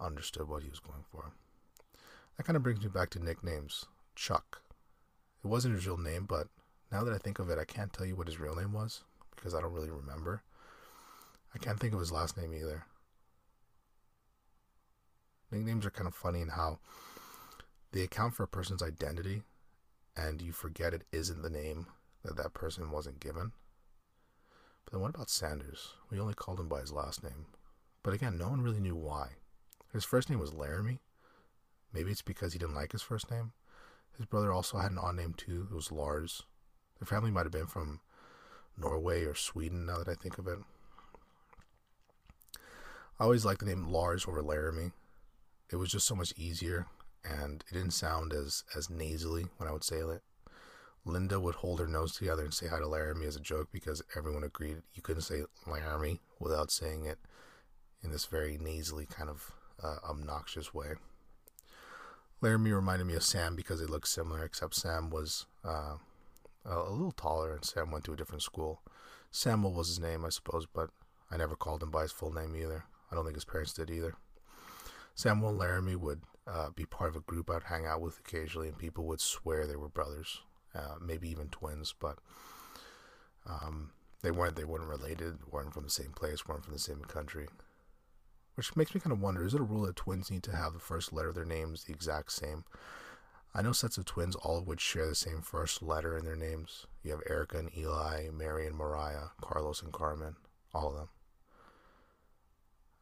understood 0.00 0.48
what 0.48 0.62
he 0.62 0.68
was 0.68 0.80
going 0.80 1.04
for. 1.10 1.32
That 2.36 2.44
kind 2.44 2.56
of 2.56 2.62
brings 2.62 2.82
me 2.82 2.88
back 2.88 3.10
to 3.10 3.24
nicknames. 3.24 3.86
Chuck. 4.14 4.62
It 5.44 5.48
wasn't 5.48 5.74
his 5.74 5.86
real 5.86 5.98
name, 5.98 6.26
but 6.26 6.48
now 6.90 7.04
that 7.04 7.14
I 7.14 7.18
think 7.18 7.38
of 7.38 7.50
it, 7.50 7.58
I 7.58 7.64
can't 7.64 7.92
tell 7.92 8.06
you 8.06 8.16
what 8.16 8.26
his 8.26 8.40
real 8.40 8.56
name 8.56 8.72
was 8.72 9.02
because 9.34 9.54
I 9.54 9.60
don't 9.60 9.72
really 9.72 9.90
remember. 9.90 10.42
I 11.54 11.58
can't 11.58 11.78
think 11.78 11.92
of 11.92 12.00
his 12.00 12.12
last 12.12 12.36
name 12.36 12.54
either. 12.54 12.84
Nicknames 15.50 15.86
are 15.86 15.90
kind 15.90 16.08
of 16.08 16.14
funny 16.14 16.40
in 16.40 16.48
how 16.48 16.78
they 17.92 18.02
account 18.02 18.34
for 18.34 18.42
a 18.42 18.48
person's 18.48 18.82
identity 18.82 19.42
and 20.16 20.42
you 20.42 20.52
forget 20.52 20.94
it 20.94 21.04
isn't 21.12 21.42
the 21.42 21.50
name 21.50 21.86
that 22.24 22.36
that 22.36 22.54
person 22.54 22.90
wasn't 22.90 23.20
given. 23.20 23.52
But 24.84 24.92
then 24.92 25.00
what 25.00 25.14
about 25.14 25.30
Sanders? 25.30 25.94
We 26.10 26.18
only 26.18 26.34
called 26.34 26.60
him 26.60 26.68
by 26.68 26.80
his 26.80 26.92
last 26.92 27.22
name. 27.22 27.46
But 28.02 28.14
again, 28.14 28.36
no 28.36 28.48
one 28.48 28.60
really 28.60 28.80
knew 28.80 28.96
why. 28.96 29.30
His 29.94 30.04
first 30.04 30.28
name 30.28 30.38
was 30.38 30.52
Laramie. 30.52 31.00
Maybe 31.94 32.10
it's 32.10 32.20
because 32.20 32.52
he 32.52 32.58
didn't 32.58 32.74
like 32.74 32.92
his 32.92 33.00
first 33.00 33.30
name. 33.30 33.52
His 34.18 34.26
brother 34.26 34.52
also 34.52 34.76
had 34.76 34.90
an 34.90 34.98
odd 34.98 35.16
name 35.16 35.34
too. 35.34 35.68
It 35.70 35.74
was 35.74 35.90
Lars. 35.90 36.42
Their 37.00 37.06
family 37.06 37.30
might 37.30 37.46
have 37.46 37.52
been 37.52 37.66
from 37.66 38.00
Norway 38.76 39.24
or 39.24 39.34
Sweden 39.34 39.86
now 39.86 39.98
that 39.98 40.08
I 40.08 40.14
think 40.14 40.36
of 40.36 40.46
it. 40.46 40.58
I 43.18 43.24
always 43.24 43.46
liked 43.46 43.60
the 43.60 43.66
name 43.66 43.88
Lars 43.88 44.26
over 44.28 44.42
Laramie 44.42 44.92
it 45.70 45.76
was 45.76 45.90
just 45.90 46.06
so 46.06 46.14
much 46.14 46.32
easier 46.36 46.86
and 47.24 47.64
it 47.68 47.74
didn't 47.74 47.92
sound 47.92 48.32
as 48.32 48.64
as 48.76 48.90
nasally 48.90 49.46
when 49.56 49.68
I 49.68 49.72
would 49.72 49.84
say 49.84 49.96
it. 49.96 50.22
Linda 51.04 51.38
would 51.38 51.56
hold 51.56 51.80
her 51.80 51.86
nose 51.86 52.14
together 52.14 52.44
and 52.44 52.54
say 52.54 52.68
hi 52.68 52.78
to 52.78 52.86
Laramie 52.86 53.26
as 53.26 53.36
a 53.36 53.40
joke 53.40 53.68
because 53.72 54.02
everyone 54.16 54.44
agreed 54.44 54.82
you 54.94 55.02
couldn't 55.02 55.22
say 55.22 55.42
Laramie 55.66 56.20
without 56.38 56.70
saying 56.70 57.06
it 57.06 57.18
in 58.02 58.10
this 58.10 58.26
very 58.26 58.56
nasally 58.56 59.06
kind 59.06 59.28
of 59.28 59.52
uh, 59.82 59.96
obnoxious 60.08 60.72
way. 60.72 60.94
Laramie 62.40 62.72
reminded 62.72 63.06
me 63.06 63.14
of 63.14 63.22
Sam 63.22 63.56
because 63.56 63.80
they 63.80 63.86
looked 63.86 64.08
similar, 64.08 64.44
except 64.44 64.74
Sam 64.74 65.10
was 65.10 65.46
uh, 65.64 65.96
a 66.64 66.90
little 66.90 67.12
taller 67.12 67.54
and 67.54 67.64
Sam 67.64 67.90
went 67.90 68.04
to 68.04 68.12
a 68.12 68.16
different 68.16 68.42
school. 68.42 68.82
Samuel 69.30 69.72
was 69.72 69.88
his 69.88 70.00
name, 70.00 70.24
I 70.24 70.28
suppose, 70.28 70.66
but 70.66 70.90
I 71.30 71.36
never 71.36 71.56
called 71.56 71.82
him 71.82 71.90
by 71.90 72.02
his 72.02 72.12
full 72.12 72.32
name 72.32 72.54
either. 72.54 72.84
I 73.10 73.14
don't 73.14 73.24
think 73.24 73.36
his 73.36 73.44
parents 73.44 73.72
did 73.72 73.90
either. 73.90 74.14
Samuel 75.14 75.50
and 75.50 75.58
Laramie 75.58 75.96
would 75.96 76.22
uh, 76.46 76.70
be 76.70 76.84
part 76.84 77.10
of 77.10 77.16
a 77.16 77.20
group 77.20 77.50
I'd 77.50 77.64
hang 77.64 77.86
out 77.86 78.00
with 78.00 78.18
occasionally, 78.18 78.68
and 78.68 78.78
people 78.78 79.04
would 79.06 79.20
swear 79.20 79.66
they 79.66 79.76
were 79.76 79.88
brothers, 79.88 80.40
uh, 80.74 80.96
maybe 81.00 81.28
even 81.30 81.48
twins, 81.48 81.94
but 81.98 82.18
um, 83.46 83.90
they 84.22 84.30
weren't. 84.30 84.56
They 84.56 84.64
weren't 84.64 84.88
related. 84.88 85.38
weren't 85.50 85.72
from 85.74 85.84
the 85.84 85.90
same 85.90 86.12
place. 86.12 86.46
weren't 86.46 86.64
from 86.64 86.72
the 86.72 86.78
same 86.78 87.00
country. 87.00 87.46
Which 88.54 88.76
makes 88.76 88.94
me 88.94 89.00
kind 89.00 89.12
of 89.12 89.20
wonder: 89.20 89.44
Is 89.44 89.54
it 89.54 89.60
a 89.60 89.64
rule 89.64 89.82
that 89.82 89.96
twins 89.96 90.30
need 90.30 90.42
to 90.44 90.56
have 90.56 90.72
the 90.72 90.78
first 90.78 91.12
letter 91.12 91.28
of 91.30 91.34
their 91.34 91.44
names 91.44 91.84
the 91.84 91.92
exact 91.92 92.32
same? 92.32 92.64
I 93.54 93.62
know 93.62 93.72
sets 93.72 93.98
of 93.98 94.04
twins, 94.04 94.34
all 94.36 94.58
of 94.58 94.66
which 94.66 94.80
share 94.80 95.06
the 95.06 95.14
same 95.14 95.40
first 95.40 95.82
letter 95.82 96.16
in 96.18 96.24
their 96.24 96.36
names. 96.36 96.86
You 97.02 97.12
have 97.12 97.22
Erica 97.28 97.58
and 97.58 97.76
Eli, 97.76 98.28
Mary 98.32 98.66
and 98.66 98.76
Mariah, 98.76 99.28
Carlos 99.40 99.80
and 99.82 99.92
Carmen, 99.92 100.36
all 100.72 100.88
of 100.88 100.96
them 100.96 101.08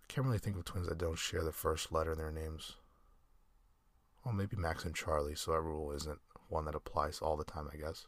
I 0.03 0.13
can't 0.13 0.27
really 0.27 0.39
think 0.39 0.57
of 0.57 0.65
twins 0.65 0.89
that 0.89 0.99
don't 0.99 1.19
share 1.19 1.43
the 1.43 1.53
first 1.53 1.91
letter 1.91 2.13
in 2.13 2.19
their 2.19 2.31
names. 2.31 2.77
Well, 4.25 4.35
maybe 4.35 4.57
Max 4.57 4.85
and 4.85 4.95
Charlie, 4.95 5.35
so 5.35 5.53
that 5.53 5.63
rule 5.63 5.91
isn't 5.93 6.21
one 6.49 6.67
that 6.67 6.75
applies 6.75 7.21
all 7.21 7.37
the 7.37 7.45
time, 7.45 7.71
I 7.73 7.77
guess. 7.77 8.07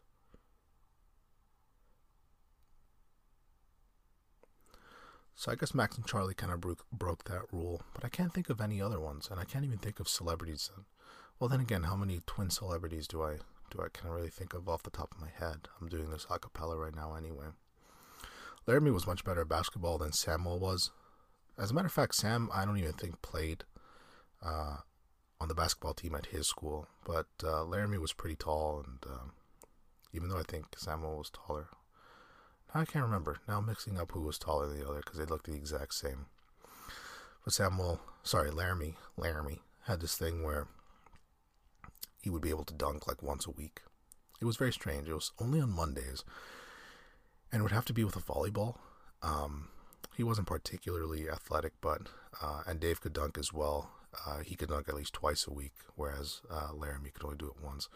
So 5.34 5.50
I 5.50 5.56
guess 5.56 5.74
Max 5.74 5.96
and 5.96 6.06
Charlie 6.06 6.34
kind 6.34 6.52
of 6.52 6.60
broke, 6.60 6.84
broke 6.92 7.24
that 7.24 7.52
rule, 7.52 7.82
but 7.92 8.04
I 8.04 8.08
can't 8.08 8.32
think 8.32 8.50
of 8.50 8.60
any 8.60 8.80
other 8.80 9.00
ones, 9.00 9.28
and 9.30 9.40
I 9.40 9.44
can't 9.44 9.64
even 9.64 9.78
think 9.78 9.98
of 9.98 10.08
celebrities. 10.08 10.70
Then, 10.74 10.84
Well, 11.38 11.48
then 11.48 11.60
again, 11.60 11.84
how 11.84 11.96
many 11.96 12.20
twin 12.26 12.50
celebrities 12.50 13.08
do 13.08 13.22
I 13.22 13.38
do 13.70 13.82
I 13.82 13.88
can 13.92 14.10
really 14.10 14.30
think 14.30 14.54
of 14.54 14.68
off 14.68 14.84
the 14.84 14.90
top 14.90 15.12
of 15.12 15.20
my 15.20 15.30
head? 15.30 15.68
I'm 15.80 15.88
doing 15.88 16.10
this 16.10 16.26
a 16.30 16.38
cappella 16.38 16.76
right 16.76 16.94
now, 16.94 17.14
anyway. 17.14 17.46
Laramie 18.66 18.92
was 18.92 19.06
much 19.06 19.24
better 19.24 19.42
at 19.42 19.48
basketball 19.48 19.98
than 19.98 20.12
Samuel 20.12 20.60
was. 20.60 20.90
As 21.58 21.70
a 21.70 21.74
matter 21.74 21.86
of 21.86 21.92
fact, 21.92 22.14
Sam 22.14 22.48
I 22.52 22.64
don't 22.64 22.78
even 22.78 22.92
think 22.92 23.20
played 23.20 23.64
uh, 24.44 24.76
on 25.40 25.48
the 25.48 25.54
basketball 25.54 25.94
team 25.94 26.14
at 26.14 26.26
his 26.26 26.48
school, 26.48 26.86
but 27.04 27.26
uh, 27.42 27.64
Laramie 27.64 27.98
was 27.98 28.12
pretty 28.12 28.36
tall, 28.36 28.84
and 28.86 29.12
um, 29.12 29.32
even 30.12 30.28
though 30.28 30.38
I 30.38 30.44
think 30.44 30.66
Samuel 30.76 31.18
was 31.18 31.30
taller, 31.30 31.68
I 32.74 32.84
can't 32.84 33.04
remember. 33.04 33.38
Now 33.46 33.58
I'm 33.58 33.66
mixing 33.66 33.98
up 33.98 34.10
who 34.10 34.20
was 34.20 34.36
taller 34.36 34.66
than 34.66 34.78
the 34.78 34.88
other 34.88 34.98
because 34.98 35.18
they 35.18 35.24
looked 35.24 35.46
the 35.46 35.54
exact 35.54 35.94
same. 35.94 36.26
But 37.44 37.52
Samuel, 37.52 38.00
sorry, 38.24 38.50
Laramie, 38.50 38.96
Laramie 39.16 39.60
had 39.84 40.00
this 40.00 40.16
thing 40.16 40.42
where 40.42 40.66
he 42.20 42.30
would 42.30 42.42
be 42.42 42.50
able 42.50 42.64
to 42.64 42.74
dunk 42.74 43.06
like 43.06 43.22
once 43.22 43.46
a 43.46 43.50
week. 43.50 43.82
It 44.40 44.46
was 44.46 44.56
very 44.56 44.72
strange. 44.72 45.08
It 45.08 45.14
was 45.14 45.30
only 45.38 45.60
on 45.60 45.70
Mondays, 45.70 46.24
and 47.52 47.60
it 47.60 47.62
would 47.62 47.72
have 47.72 47.84
to 47.86 47.92
be 47.92 48.02
with 48.02 48.16
a 48.16 48.20
volleyball. 48.20 48.76
Um, 49.22 49.68
he 50.16 50.24
wasn't 50.24 50.48
particularly 50.48 51.28
athletic, 51.28 51.74
but 51.80 52.08
uh, 52.42 52.62
and 52.66 52.80
Dave 52.80 53.00
could 53.00 53.12
dunk 53.12 53.38
as 53.38 53.52
well. 53.52 53.90
Uh, 54.26 54.38
he 54.38 54.54
could 54.56 54.68
dunk 54.68 54.88
at 54.88 54.94
least 54.94 55.12
twice 55.12 55.46
a 55.46 55.52
week, 55.52 55.74
whereas 55.96 56.40
uh, 56.50 56.72
Laramie 56.72 57.10
could 57.10 57.24
only 57.24 57.36
do 57.36 57.46
it 57.46 57.62
once. 57.62 57.88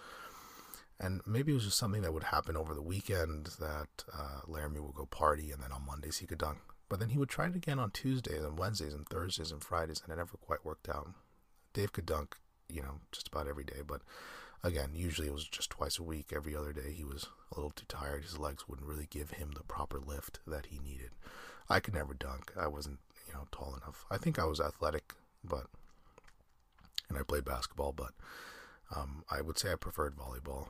And 1.01 1.21
maybe 1.27 1.53
it 1.53 1.55
was 1.55 1.65
just 1.65 1.79
something 1.79 2.03
that 2.03 2.13
would 2.13 2.25
happen 2.25 2.57
over 2.57 2.75
the 2.75 2.83
weekend 2.83 3.51
that 3.61 4.05
uh, 4.13 4.41
Laramie 4.47 4.81
would 4.81 4.95
go 4.95 5.07
party, 5.07 5.53
and 5.53 5.63
then 5.63 5.71
on 5.71 5.87
Mondays 5.87 6.19
he 6.19 6.27
could 6.27 6.39
dunk. 6.39 6.59
But 6.89 6.99
then 6.99 7.11
he 7.11 7.19
would 7.19 7.29
try 7.29 7.47
it 7.47 7.55
again 7.55 7.79
on 7.79 7.91
Tuesdays 7.91 8.43
and 8.43 8.59
Wednesdays 8.59 8.95
and 8.95 9.09
Thursdays 9.09 9.53
and 9.53 9.63
Fridays, 9.63 10.01
and 10.03 10.13
it 10.13 10.17
never 10.17 10.37
quite 10.39 10.65
worked 10.65 10.89
out. 10.89 11.11
Dave 11.73 11.93
could 11.93 12.07
dunk, 12.07 12.37
you 12.69 12.83
know, 12.83 13.01
just 13.13 13.29
about 13.29 13.47
every 13.47 13.65
day, 13.65 13.83
but 13.87 14.01
again, 14.65 14.91
usually 14.95 15.29
it 15.29 15.35
was 15.35 15.47
just 15.47 15.71
twice 15.71 15.99
a 15.99 16.03
week. 16.03 16.33
Every 16.35 16.57
other 16.57 16.73
day 16.73 16.93
he 16.93 17.05
was 17.05 17.27
a 17.53 17.57
little 17.57 17.71
too 17.71 17.85
tired. 17.89 18.25
His 18.25 18.39
legs 18.39 18.67
wouldn't 18.67 18.89
really 18.89 19.07
give 19.09 19.33
him 19.33 19.53
the 19.53 19.63
proper 19.63 20.01
lift 20.01 20.41
that 20.47 20.67
he 20.67 20.79
needed. 20.79 21.11
I 21.69 21.81
could 21.81 21.95
never 21.95 22.15
dunk. 22.15 22.53
I 22.59 22.67
wasn't, 22.67 22.99
you 23.27 23.35
know, 23.35 23.47
tall 23.53 23.77
enough. 23.77 24.05
I 24.11 24.17
think 24.17 24.39
I 24.39 24.45
was 24.45 24.61
athletic, 24.61 25.15
but 25.45 25.67
and 27.09 27.19
I 27.19 27.23
played 27.23 27.45
basketball, 27.45 27.93
but 27.93 28.13
um, 28.95 29.25
I 29.31 29.41
would 29.41 29.59
say 29.59 29.73
I 29.73 29.77
preferred 29.77 30.17
volleyball. 30.17 30.69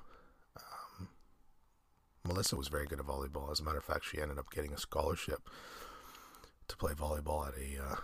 Melissa 2.28 2.56
was 2.56 2.68
very 2.68 2.86
good 2.86 3.00
at 3.00 3.06
volleyball. 3.06 3.50
As 3.50 3.58
a 3.58 3.64
matter 3.64 3.78
of 3.78 3.84
fact, 3.84 4.04
she 4.04 4.20
ended 4.20 4.38
up 4.38 4.50
getting 4.50 4.74
a 4.74 4.78
scholarship 4.78 5.48
to 6.68 6.76
play 6.76 6.92
volleyball 6.92 7.48
at 7.48 7.54
a 7.54 7.82
uh, 7.82 7.96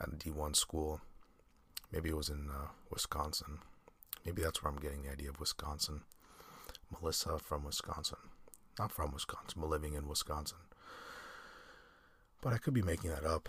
at 0.00 0.08
a 0.08 0.16
D1 0.16 0.56
school. 0.56 1.00
Maybe 1.92 2.08
it 2.08 2.16
was 2.16 2.28
in 2.28 2.50
uh, 2.50 2.68
Wisconsin. 2.90 3.58
Maybe 4.26 4.42
that's 4.42 4.62
where 4.62 4.72
I'm 4.72 4.80
getting 4.80 5.04
the 5.04 5.12
idea 5.12 5.30
of 5.30 5.38
Wisconsin. 5.38 6.02
Melissa 6.90 7.38
from 7.38 7.64
Wisconsin, 7.64 8.18
not 8.78 8.90
from 8.90 9.12
Wisconsin, 9.12 9.60
but 9.60 9.70
living 9.70 9.94
in 9.94 10.08
Wisconsin. 10.08 10.58
But 12.42 12.52
I 12.52 12.58
could 12.58 12.74
be 12.74 12.82
making 12.82 13.10
that 13.10 13.24
up. 13.24 13.48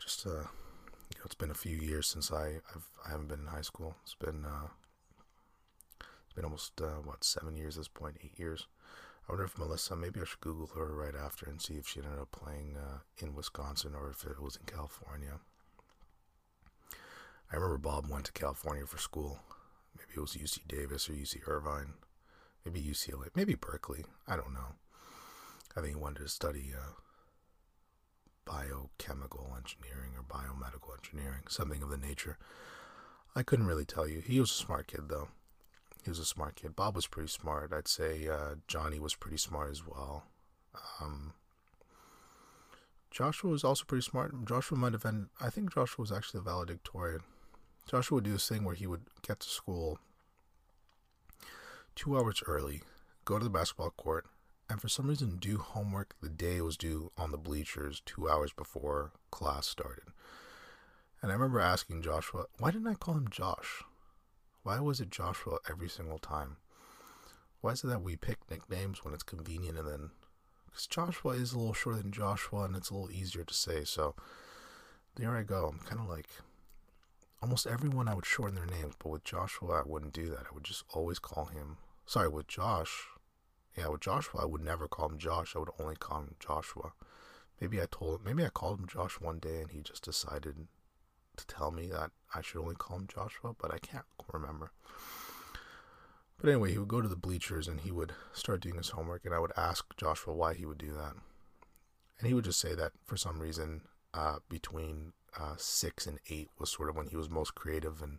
Just 0.00 0.26
uh, 0.26 0.30
you 0.30 1.16
know, 1.16 1.24
it's 1.24 1.36
been 1.36 1.50
a 1.50 1.54
few 1.54 1.76
years 1.76 2.08
since 2.08 2.32
I 2.32 2.60
I've 2.74 2.88
I 3.06 3.10
haven't 3.10 3.28
been 3.28 3.40
in 3.40 3.46
high 3.46 3.62
school. 3.62 3.94
It's 4.02 4.16
been 4.16 4.44
uh, 4.44 4.68
it's 6.00 6.34
been 6.34 6.44
almost 6.44 6.80
uh, 6.80 7.00
what 7.04 7.22
seven 7.22 7.54
years 7.54 7.76
at 7.76 7.82
this 7.82 7.88
point, 7.88 8.16
eight 8.24 8.36
years. 8.36 8.66
I 9.28 9.32
wonder 9.32 9.44
if 9.44 9.58
Melissa, 9.58 9.94
maybe 9.94 10.20
I 10.20 10.24
should 10.24 10.40
Google 10.40 10.68
her 10.74 10.94
right 10.94 11.14
after 11.14 11.44
and 11.44 11.60
see 11.60 11.74
if 11.74 11.86
she 11.86 12.00
ended 12.00 12.18
up 12.18 12.32
playing 12.32 12.76
uh, 12.78 13.00
in 13.18 13.34
Wisconsin 13.34 13.92
or 13.94 14.08
if 14.08 14.24
it 14.24 14.40
was 14.40 14.56
in 14.56 14.64
California. 14.64 15.40
I 17.52 17.56
remember 17.56 17.76
Bob 17.76 18.08
went 18.08 18.24
to 18.26 18.32
California 18.32 18.86
for 18.86 18.96
school. 18.96 19.40
Maybe 19.94 20.12
it 20.16 20.20
was 20.20 20.32
UC 20.32 20.66
Davis 20.66 21.10
or 21.10 21.12
UC 21.12 21.46
Irvine. 21.46 21.94
Maybe 22.64 22.80
UCLA. 22.80 23.28
Maybe 23.34 23.54
Berkeley. 23.54 24.04
I 24.26 24.36
don't 24.36 24.54
know. 24.54 24.76
I 25.76 25.80
think 25.80 25.94
he 25.94 26.00
wanted 26.00 26.22
to 26.22 26.28
study 26.28 26.72
uh, 26.74 26.92
biochemical 28.46 29.54
engineering 29.56 30.12
or 30.16 30.22
biomedical 30.22 30.96
engineering, 30.96 31.42
something 31.48 31.82
of 31.82 31.90
the 31.90 31.98
nature. 31.98 32.38
I 33.36 33.42
couldn't 33.42 33.66
really 33.66 33.84
tell 33.84 34.08
you. 34.08 34.20
He 34.20 34.40
was 34.40 34.50
a 34.50 34.54
smart 34.54 34.86
kid, 34.86 35.08
though 35.08 35.28
he 36.08 36.10
was 36.10 36.18
a 36.18 36.24
smart 36.24 36.56
kid. 36.56 36.74
Bob 36.74 36.96
was 36.96 37.06
pretty 37.06 37.28
smart. 37.28 37.70
I'd 37.70 37.86
say 37.86 38.28
uh, 38.28 38.54
Johnny 38.66 38.98
was 38.98 39.14
pretty 39.14 39.36
smart 39.36 39.70
as 39.70 39.86
well. 39.86 40.24
Um, 41.02 41.34
Joshua 43.10 43.50
was 43.50 43.62
also 43.62 43.84
pretty 43.84 44.04
smart. 44.04 44.32
Joshua 44.46 44.78
might 44.78 44.94
have 44.94 45.02
been, 45.02 45.28
I 45.38 45.50
think 45.50 45.74
Joshua 45.74 46.02
was 46.02 46.10
actually 46.10 46.40
a 46.40 46.44
valedictorian. 46.44 47.20
Joshua 47.86 48.14
would 48.14 48.24
do 48.24 48.32
this 48.32 48.48
thing 48.48 48.64
where 48.64 48.74
he 48.74 48.86
would 48.86 49.02
get 49.20 49.40
to 49.40 49.50
school 49.50 49.98
two 51.94 52.16
hours 52.16 52.42
early, 52.46 52.80
go 53.26 53.36
to 53.38 53.44
the 53.44 53.50
basketball 53.50 53.90
court, 53.90 54.24
and 54.70 54.80
for 54.80 54.88
some 54.88 55.08
reason 55.08 55.36
do 55.36 55.58
homework 55.58 56.14
the 56.22 56.30
day 56.30 56.56
it 56.56 56.64
was 56.64 56.78
due 56.78 57.12
on 57.18 57.32
the 57.32 57.36
bleachers 57.36 58.00
two 58.06 58.30
hours 58.30 58.54
before 58.54 59.12
class 59.30 59.66
started. 59.66 60.04
And 61.20 61.30
I 61.30 61.34
remember 61.34 61.60
asking 61.60 62.00
Joshua, 62.00 62.46
why 62.58 62.70
didn't 62.70 62.86
I 62.86 62.94
call 62.94 63.12
him 63.12 63.28
Josh? 63.28 63.84
Why 64.68 64.80
was 64.80 65.00
it 65.00 65.08
Joshua 65.08 65.60
every 65.66 65.88
single 65.88 66.18
time? 66.18 66.58
Why 67.62 67.70
is 67.70 67.82
it 67.82 67.86
that 67.86 68.02
we 68.02 68.16
pick 68.16 68.36
nicknames 68.50 69.02
when 69.02 69.14
it's 69.14 69.22
convenient 69.22 69.78
and 69.78 69.88
then. 69.88 70.10
Because 70.66 70.86
Joshua 70.86 71.32
is 71.32 71.54
a 71.54 71.58
little 71.58 71.72
shorter 71.72 72.02
than 72.02 72.12
Joshua 72.12 72.64
and 72.64 72.76
it's 72.76 72.90
a 72.90 72.94
little 72.94 73.10
easier 73.10 73.44
to 73.44 73.54
say, 73.54 73.84
so. 73.84 74.14
There 75.14 75.34
I 75.34 75.42
go. 75.42 75.72
I'm 75.72 75.78
kind 75.86 76.02
of 76.02 76.06
like. 76.10 76.28
Almost 77.40 77.66
everyone 77.66 78.08
I 78.08 78.14
would 78.14 78.26
shorten 78.26 78.56
their 78.56 78.66
names, 78.66 78.92
but 78.98 79.08
with 79.08 79.24
Joshua, 79.24 79.80
I 79.80 79.88
wouldn't 79.88 80.12
do 80.12 80.28
that. 80.28 80.40
I 80.50 80.52
would 80.52 80.64
just 80.64 80.84
always 80.92 81.18
call 81.18 81.46
him. 81.46 81.78
Sorry, 82.04 82.28
with 82.28 82.46
Josh. 82.46 83.06
Yeah, 83.74 83.88
with 83.88 84.02
Joshua, 84.02 84.42
I 84.42 84.44
would 84.44 84.62
never 84.62 84.86
call 84.86 85.08
him 85.08 85.16
Josh. 85.16 85.56
I 85.56 85.60
would 85.60 85.70
only 85.80 85.96
call 85.96 86.20
him 86.20 86.34
Joshua. 86.40 86.92
Maybe 87.58 87.80
I 87.80 87.86
told 87.90 88.22
maybe 88.22 88.44
I 88.44 88.50
called 88.50 88.80
him 88.80 88.86
Josh 88.86 89.18
one 89.18 89.38
day 89.38 89.62
and 89.62 89.70
he 89.70 89.80
just 89.80 90.04
decided 90.04 90.68
to 91.38 91.46
tell 91.46 91.70
me 91.70 91.86
that 91.88 92.10
I 92.34 92.42
should 92.42 92.60
only 92.60 92.74
call 92.74 92.98
him 92.98 93.08
Joshua, 93.12 93.54
but 93.58 93.72
I 93.72 93.78
can't 93.78 94.04
remember. 94.32 94.72
But 96.40 96.50
anyway, 96.50 96.72
he 96.72 96.78
would 96.78 96.88
go 96.88 97.00
to 97.00 97.08
the 97.08 97.16
bleachers 97.16 97.66
and 97.66 97.80
he 97.80 97.90
would 97.90 98.12
start 98.32 98.60
doing 98.60 98.76
his 98.76 98.90
homework, 98.90 99.24
and 99.24 99.34
I 99.34 99.40
would 99.40 99.52
ask 99.56 99.84
Joshua 99.96 100.34
why 100.34 100.54
he 100.54 100.66
would 100.66 100.78
do 100.78 100.92
that. 100.92 101.14
And 102.18 102.28
he 102.28 102.34
would 102.34 102.44
just 102.44 102.60
say 102.60 102.74
that 102.74 102.92
for 103.04 103.16
some 103.16 103.40
reason, 103.40 103.82
uh, 104.14 104.36
between 104.48 105.12
uh, 105.38 105.54
six 105.56 106.06
and 106.06 106.18
eight 106.30 106.48
was 106.58 106.70
sort 106.70 106.88
of 106.88 106.96
when 106.96 107.08
he 107.08 107.16
was 107.16 107.28
most 107.28 107.54
creative 107.54 108.02
and 108.02 108.18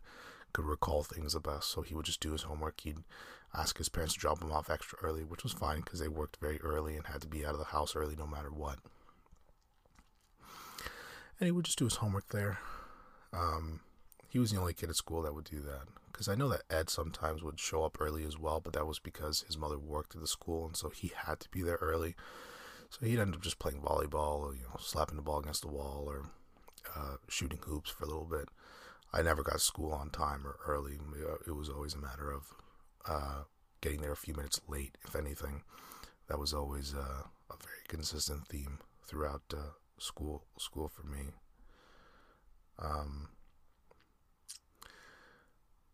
could 0.54 0.66
recall 0.66 1.04
things 1.04 1.34
the 1.34 1.40
best. 1.40 1.70
So 1.70 1.82
he 1.82 1.96
would 1.96 2.06
just 2.06 2.20
do 2.20 2.32
his 2.32 2.44
homework. 2.44 2.82
He'd 2.82 3.04
ask 3.54 3.78
his 3.78 3.90
parents 3.90 4.14
to 4.14 4.20
drop 4.20 4.42
him 4.42 4.52
off 4.52 4.70
extra 4.70 5.00
early, 5.02 5.24
which 5.24 5.44
was 5.44 5.54
fine 5.54 5.82
because 5.82 6.00
they 6.00 6.08
worked 6.08 6.38
very 6.42 6.60
early 6.62 6.96
and 6.96 7.08
had 7.08 7.22
to 7.22 7.28
be 7.28 7.46
out 7.46 7.54
of 7.54 7.60
the 7.60 7.66
house 7.66 7.96
early 7.96 8.16
no 8.16 8.28
matter 8.28 8.52
what. 8.52 8.80
And 11.40 11.48
he 11.48 11.52
would 11.52 11.66
just 11.66 11.80
do 11.80 11.86
his 11.86 11.96
homework 11.96 12.30
there. 12.30 12.60
Um, 13.34 13.82
he 14.28 14.40
was 14.40 14.52
the 14.52 14.60
only 14.60 14.74
kid 14.74 14.90
at 14.90 14.96
school 14.96 15.22
that 15.24 15.34
would 15.34 15.46
do 15.46 15.62
that. 15.62 15.88
Because 16.12 16.28
I 16.28 16.36
know 16.36 16.50
that 16.50 16.64
Ed 16.70 16.90
sometimes 16.90 17.42
would 17.44 17.60
show 17.60 17.84
up 17.84 17.98
early 18.00 18.26
as 18.26 18.38
well, 18.38 18.60
but 18.60 18.74
that 18.74 18.86
was 18.86 19.00
because 19.00 19.42
his 19.48 19.58
mother 19.58 19.80
worked 19.80 20.16
at 20.16 20.22
the 20.22 20.28
school, 20.28 20.66
and 20.66 20.76
so 20.76 20.90
he 20.90 21.12
had 21.16 21.40
to 21.40 21.50
be 21.50 21.62
there 21.62 21.78
early. 21.82 22.16
So 22.90 23.06
he'd 23.06 23.20
end 23.20 23.36
up 23.36 23.42
just 23.42 23.60
playing 23.60 23.82
volleyball, 23.82 24.40
or 24.40 24.54
you 24.54 24.64
know, 24.64 24.78
slapping 24.80 25.16
the 25.16 25.22
ball 25.22 25.40
against 25.40 25.62
the 25.62 25.70
wall, 25.70 26.04
or 26.08 26.26
uh, 26.96 27.16
shooting 27.28 27.60
hoops 27.64 27.90
for 27.90 28.04
a 28.04 28.08
little 28.08 28.26
bit. 28.26 28.50
I 29.14 29.22
never 29.22 29.44
got 29.44 29.62
school 29.62 29.92
on 29.92 30.10
time 30.10 30.46
or 30.46 30.58
early. 30.68 31.00
It 31.48 31.56
was 31.56 31.70
always 31.70 31.94
a 31.94 32.00
matter 32.00 32.32
of 32.32 32.44
uh, 33.08 33.44
getting 33.82 34.02
there 34.02 34.12
a 34.12 34.18
few 34.18 34.34
minutes 34.36 34.62
late, 34.68 34.98
if 35.06 35.16
anything. 35.16 35.64
That 36.28 36.40
was 36.40 36.54
always 36.54 36.94
uh, 36.94 37.24
a 37.50 37.58
very 37.64 37.84
consistent 37.88 38.48
theme 38.48 38.80
throughout 39.06 39.42
uh, 39.52 39.72
school 39.98 40.44
school 40.58 40.90
for 40.90 41.04
me. 41.04 41.32
Um, 42.82 43.30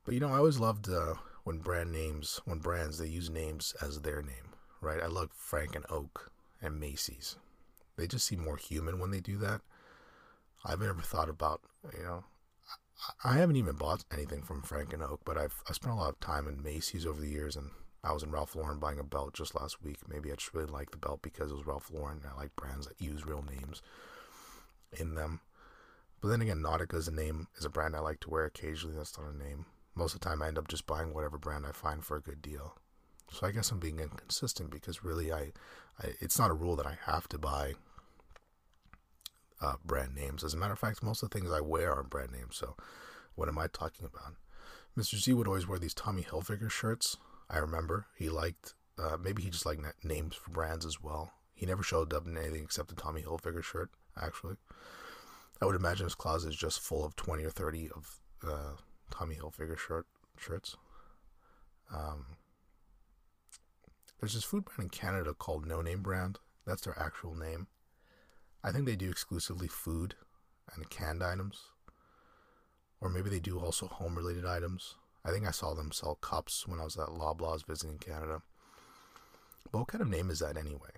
but 0.03 0.13
you 0.13 0.19
know, 0.19 0.29
I 0.29 0.37
always 0.37 0.59
loved 0.59 0.89
uh, 0.89 1.15
when 1.43 1.59
brand 1.59 1.91
names, 1.91 2.39
when 2.45 2.59
brands 2.59 2.97
they 2.97 3.07
use 3.07 3.29
names 3.29 3.75
as 3.81 4.01
their 4.01 4.21
name, 4.21 4.53
right? 4.81 5.01
I 5.01 5.07
love 5.07 5.31
Frank 5.33 5.75
and 5.75 5.85
Oak 5.89 6.31
and 6.61 6.79
Macy's. 6.79 7.37
They 7.97 8.07
just 8.07 8.25
seem 8.25 8.43
more 8.43 8.57
human 8.57 8.99
when 8.99 9.11
they 9.11 9.19
do 9.19 9.37
that. 9.37 9.61
I've 10.65 10.81
never 10.81 11.01
thought 11.01 11.29
about, 11.29 11.61
you 11.95 12.03
know, 12.03 12.23
I 13.23 13.37
haven't 13.37 13.57
even 13.57 13.75
bought 13.75 14.05
anything 14.11 14.41
from 14.41 14.61
Frank 14.61 14.93
and 14.93 15.03
Oak, 15.03 15.21
but 15.25 15.37
I've 15.37 15.61
I 15.69 15.73
spent 15.73 15.93
a 15.93 15.97
lot 15.97 16.09
of 16.09 16.19
time 16.19 16.47
in 16.47 16.63
Macy's 16.63 17.05
over 17.05 17.19
the 17.19 17.29
years, 17.29 17.55
and 17.55 17.71
I 18.03 18.13
was 18.13 18.23
in 18.23 18.31
Ralph 18.31 18.55
Lauren 18.55 18.79
buying 18.79 18.99
a 18.99 19.03
belt 19.03 19.33
just 19.33 19.55
last 19.55 19.81
week. 19.83 19.97
Maybe 20.07 20.31
I 20.31 20.35
just 20.35 20.53
really 20.53 20.71
like 20.71 20.91
the 20.91 20.97
belt 20.97 21.21
because 21.21 21.51
it 21.51 21.55
was 21.55 21.67
Ralph 21.67 21.91
Lauren. 21.91 22.21
I 22.29 22.35
like 22.37 22.55
brands 22.55 22.87
that 22.87 23.01
use 23.01 23.25
real 23.25 23.43
names 23.43 23.81
in 24.93 25.15
them. 25.15 25.41
But 26.21 26.29
then 26.29 26.41
again, 26.41 26.63
Nautica 26.63 26.95
is 26.95 27.07
a 27.07 27.11
name, 27.13 27.47
is 27.57 27.65
a 27.65 27.69
brand 27.69 27.95
I 27.95 27.99
like 27.99 28.19
to 28.21 28.29
wear 28.29 28.45
occasionally. 28.45 28.95
That's 28.95 29.17
not 29.17 29.31
a 29.31 29.37
name. 29.37 29.65
most 29.95 30.13
of 30.13 30.19
the 30.19 30.25
time 30.25 30.41
I 30.41 30.47
end 30.47 30.57
up 30.57 30.67
just 30.67 30.87
buying 30.87 31.13
whatever 31.13 31.37
brand 31.37 31.65
I 31.65 31.71
find 31.71 32.03
for 32.03 32.17
a 32.17 32.21
good 32.21 32.41
deal. 32.41 32.75
So 33.31 33.47
I 33.47 33.51
guess 33.51 33.71
I'm 33.71 33.79
being 33.79 33.99
inconsistent 33.99 34.69
because 34.69 35.03
really 35.03 35.31
I, 35.31 35.51
I 36.01 36.13
it's 36.19 36.39
not 36.39 36.51
a 36.51 36.55
rule 36.55 36.75
that 36.75 36.85
I 36.85 36.97
have 37.05 37.27
to 37.29 37.37
buy 37.37 37.73
uh, 39.61 39.75
brand 39.83 40.15
names. 40.15 40.43
As 40.43 40.53
a 40.53 40.57
matter 40.57 40.73
of 40.73 40.79
fact, 40.79 41.03
most 41.03 41.23
of 41.23 41.29
the 41.29 41.37
things 41.37 41.51
I 41.51 41.61
wear 41.61 41.93
are 41.93 42.03
brand 42.03 42.31
names. 42.31 42.57
So 42.57 42.75
what 43.35 43.49
am 43.49 43.57
I 43.57 43.67
talking 43.67 44.05
about? 44.05 44.35
Mr. 44.97 45.15
Z 45.15 45.33
would 45.33 45.47
always 45.47 45.67
wear 45.67 45.79
these 45.79 45.93
Tommy 45.93 46.23
Hilfiger 46.23 46.71
shirts. 46.71 47.17
I 47.49 47.57
remember 47.57 48.07
he 48.15 48.29
liked 48.29 48.73
uh, 48.97 49.17
maybe 49.21 49.43
he 49.43 49.49
just 49.49 49.65
liked 49.65 49.81
names 50.03 50.35
for 50.35 50.51
brands 50.51 50.85
as 50.85 51.01
well. 51.01 51.33
He 51.53 51.65
never 51.65 51.83
showed 51.83 52.13
up 52.13 52.25
in 52.25 52.37
anything 52.37 52.63
except 52.63 52.91
a 52.91 52.95
Tommy 52.95 53.21
Hilfiger 53.23 53.63
shirt. 53.63 53.89
Actually, 54.21 54.55
I 55.65 55.67
would 55.67 55.75
imagine 55.75 56.05
his 56.05 56.13
closet 56.13 56.49
is 56.49 56.55
just 56.55 56.79
full 56.79 57.03
of 57.03 57.15
twenty 57.15 57.43
or 57.43 57.49
thirty 57.49 57.89
of 57.89 58.19
uh, 58.47 58.73
Tommy 59.09 59.35
Hilfiger 59.35 59.75
shirt 59.75 60.05
shirts. 60.37 60.77
Um, 61.91 62.37
there's 64.19 64.35
this 64.35 64.43
food 64.43 64.65
brand 64.65 64.83
in 64.83 64.89
Canada 64.89 65.33
called 65.33 65.65
No 65.65 65.81
Name 65.81 66.03
Brand. 66.03 66.37
That's 66.67 66.83
their 66.83 66.95
actual 66.99 67.33
name. 67.33 67.65
I 68.63 68.71
think 68.71 68.85
they 68.85 68.95
do 68.95 69.09
exclusively 69.09 69.67
food 69.67 70.13
and 70.75 70.87
canned 70.91 71.23
items. 71.23 71.59
Or 73.01 73.09
maybe 73.09 73.31
they 73.31 73.39
do 73.39 73.57
also 73.57 73.87
home 73.87 74.15
related 74.15 74.45
items. 74.45 74.93
I 75.25 75.31
think 75.31 75.47
I 75.47 75.51
saw 75.51 75.73
them 75.73 75.91
sell 75.91 76.13
cups 76.13 76.67
when 76.67 76.79
I 76.79 76.83
was 76.83 76.95
at 76.95 77.07
Loblaws 77.07 77.65
visiting 77.65 77.97
Canada. 77.97 78.43
But 79.71 79.79
what 79.79 79.87
kind 79.87 80.03
of 80.03 80.09
name 80.09 80.29
is 80.29 80.41
that 80.41 80.57
anyway? 80.57 80.91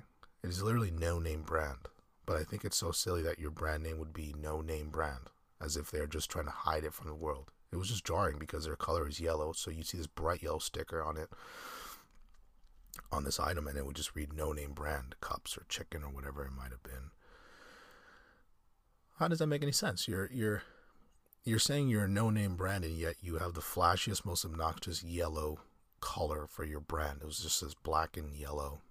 It 0.44 0.50
is 0.50 0.62
literally 0.62 0.92
no 0.92 1.20
name 1.20 1.44
brand. 1.44 1.88
But 2.28 2.38
I 2.38 2.44
think 2.44 2.64
it's 2.64 2.78
so 2.78 2.92
silly 2.92 3.24
that 3.24 3.40
your 3.40 3.50
brand 3.50 3.82
name 3.82 3.98
would 3.98 4.14
be 4.14 4.36
no 4.38 4.62
name 4.62 4.90
brand, 4.90 5.32
as 5.60 5.76
if 5.76 5.90
they're 5.90 6.06
just 6.06 6.30
trying 6.30 6.46
to 6.46 6.52
hide 6.52 6.84
it 6.84 6.94
from 6.94 7.08
the 7.08 7.16
world. 7.16 7.50
It 7.72 7.78
was 7.78 7.88
just 7.88 8.06
jarring 8.06 8.38
because 8.38 8.66
their 8.66 8.76
color 8.76 9.08
is 9.08 9.20
yellow, 9.20 9.54
so 9.54 9.72
you 9.72 9.82
see 9.82 9.98
this 9.98 10.08
bright 10.08 10.44
yellow 10.44 10.60
sticker 10.60 11.02
on 11.02 11.18
it 11.18 11.30
on 13.12 13.24
this 13.24 13.40
item, 13.40 13.68
and 13.68 13.78
it 13.78 13.86
would 13.86 13.96
just 13.96 14.16
read 14.16 14.34
no 14.34 14.52
name 14.52 14.74
brand 14.74 15.16
cups 15.22 15.58
or 15.58 15.66
chicken 15.70 16.04
or 16.04 16.10
whatever 16.10 16.46
it 16.46 16.52
might 16.52 16.72
have 16.72 16.84
been. 16.84 17.12
How 19.20 19.28
does 19.28 19.40
that 19.40 19.48
make 19.48 19.64
any 19.64 19.72
sense? 19.72 20.08
You're 20.08 20.30
you're 20.32 20.64
you're 21.44 21.60
saying 21.60 21.88
you're 21.88 22.04
a 22.04 22.10
no 22.10 22.30
name 22.30 22.58
brand, 22.58 22.84
and 22.84 22.94
yet 22.94 23.16
you 23.22 23.38
have 23.38 23.54
the 23.54 23.62
flashiest, 23.62 24.26
most 24.26 24.44
obnoxious 24.44 25.02
yellow 25.02 25.60
color 26.02 26.46
for 26.46 26.66
your 26.66 26.82
brand. 26.82 27.20
It 27.22 27.26
was 27.26 27.40
just 27.40 27.62
this 27.62 27.74
black 27.74 28.18
and 28.18 28.34
yellow 28.34 28.82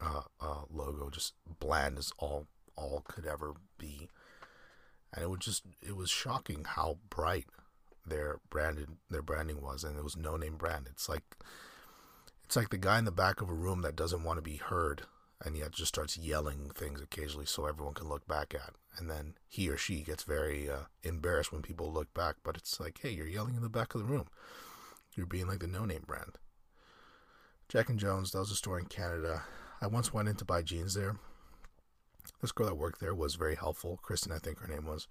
uh, 0.00 0.22
uh, 0.40 0.62
logo, 0.70 1.10
just 1.10 1.34
bland 1.60 1.98
as 1.98 2.12
all 2.18 2.46
all 2.76 3.02
could 3.08 3.26
ever 3.26 3.54
be. 3.78 4.08
And 5.12 5.24
it 5.24 5.30
was 5.30 5.40
just 5.40 5.64
it 5.82 5.96
was 5.96 6.10
shocking 6.10 6.64
how 6.64 6.98
bright 7.10 7.46
their 8.06 8.40
branded 8.50 8.88
their 9.10 9.22
branding 9.22 9.60
was, 9.60 9.84
and 9.84 9.96
it 9.96 10.04
was 10.04 10.16
no 10.16 10.36
name 10.36 10.56
brand. 10.56 10.86
It's 10.90 11.08
like 11.08 11.36
it's 12.44 12.56
like 12.56 12.70
the 12.70 12.78
guy 12.78 12.98
in 12.98 13.04
the 13.04 13.12
back 13.12 13.40
of 13.40 13.50
a 13.50 13.54
room 13.54 13.82
that 13.82 13.96
doesn't 13.96 14.24
want 14.24 14.38
to 14.38 14.42
be 14.42 14.56
heard, 14.56 15.02
and 15.44 15.56
yet 15.56 15.72
just 15.72 15.88
starts 15.94 16.16
yelling 16.16 16.70
things 16.74 17.00
occasionally 17.00 17.46
so 17.46 17.66
everyone 17.66 17.94
can 17.94 18.08
look 18.08 18.26
back 18.26 18.54
at. 18.54 18.74
And 18.96 19.10
then 19.10 19.34
he 19.48 19.68
or 19.68 19.76
she 19.76 20.02
gets 20.02 20.24
very 20.24 20.68
uh, 20.68 20.84
embarrassed 21.02 21.52
when 21.52 21.62
people 21.62 21.92
look 21.92 22.12
back. 22.14 22.36
But 22.42 22.56
it's 22.56 22.80
like, 22.80 22.98
hey, 23.02 23.10
you're 23.10 23.26
yelling 23.26 23.54
in 23.54 23.62
the 23.62 23.68
back 23.68 23.94
of 23.94 24.00
the 24.00 24.06
room. 24.06 24.26
You're 25.14 25.26
being 25.26 25.46
like 25.46 25.60
the 25.60 25.66
no 25.66 25.84
name 25.84 26.04
brand. 26.06 26.38
Jack 27.68 27.90
and 27.90 27.98
Jones, 27.98 28.30
that 28.30 28.38
was 28.38 28.50
a 28.50 28.56
store 28.56 28.78
in 28.78 28.86
Canada. 28.86 29.42
I 29.80 29.86
once 29.86 30.12
went 30.12 30.28
in 30.28 30.36
to 30.36 30.44
buy 30.44 30.62
jeans 30.62 30.94
there. 30.94 31.16
This 32.40 32.52
girl 32.52 32.66
that 32.66 32.76
worked 32.76 33.00
there 33.00 33.14
was 33.14 33.34
very 33.36 33.54
helpful. 33.54 33.98
Kristen, 34.02 34.32
I 34.32 34.38
think 34.38 34.58
her 34.58 34.68
name 34.68 34.86
was. 34.86 35.08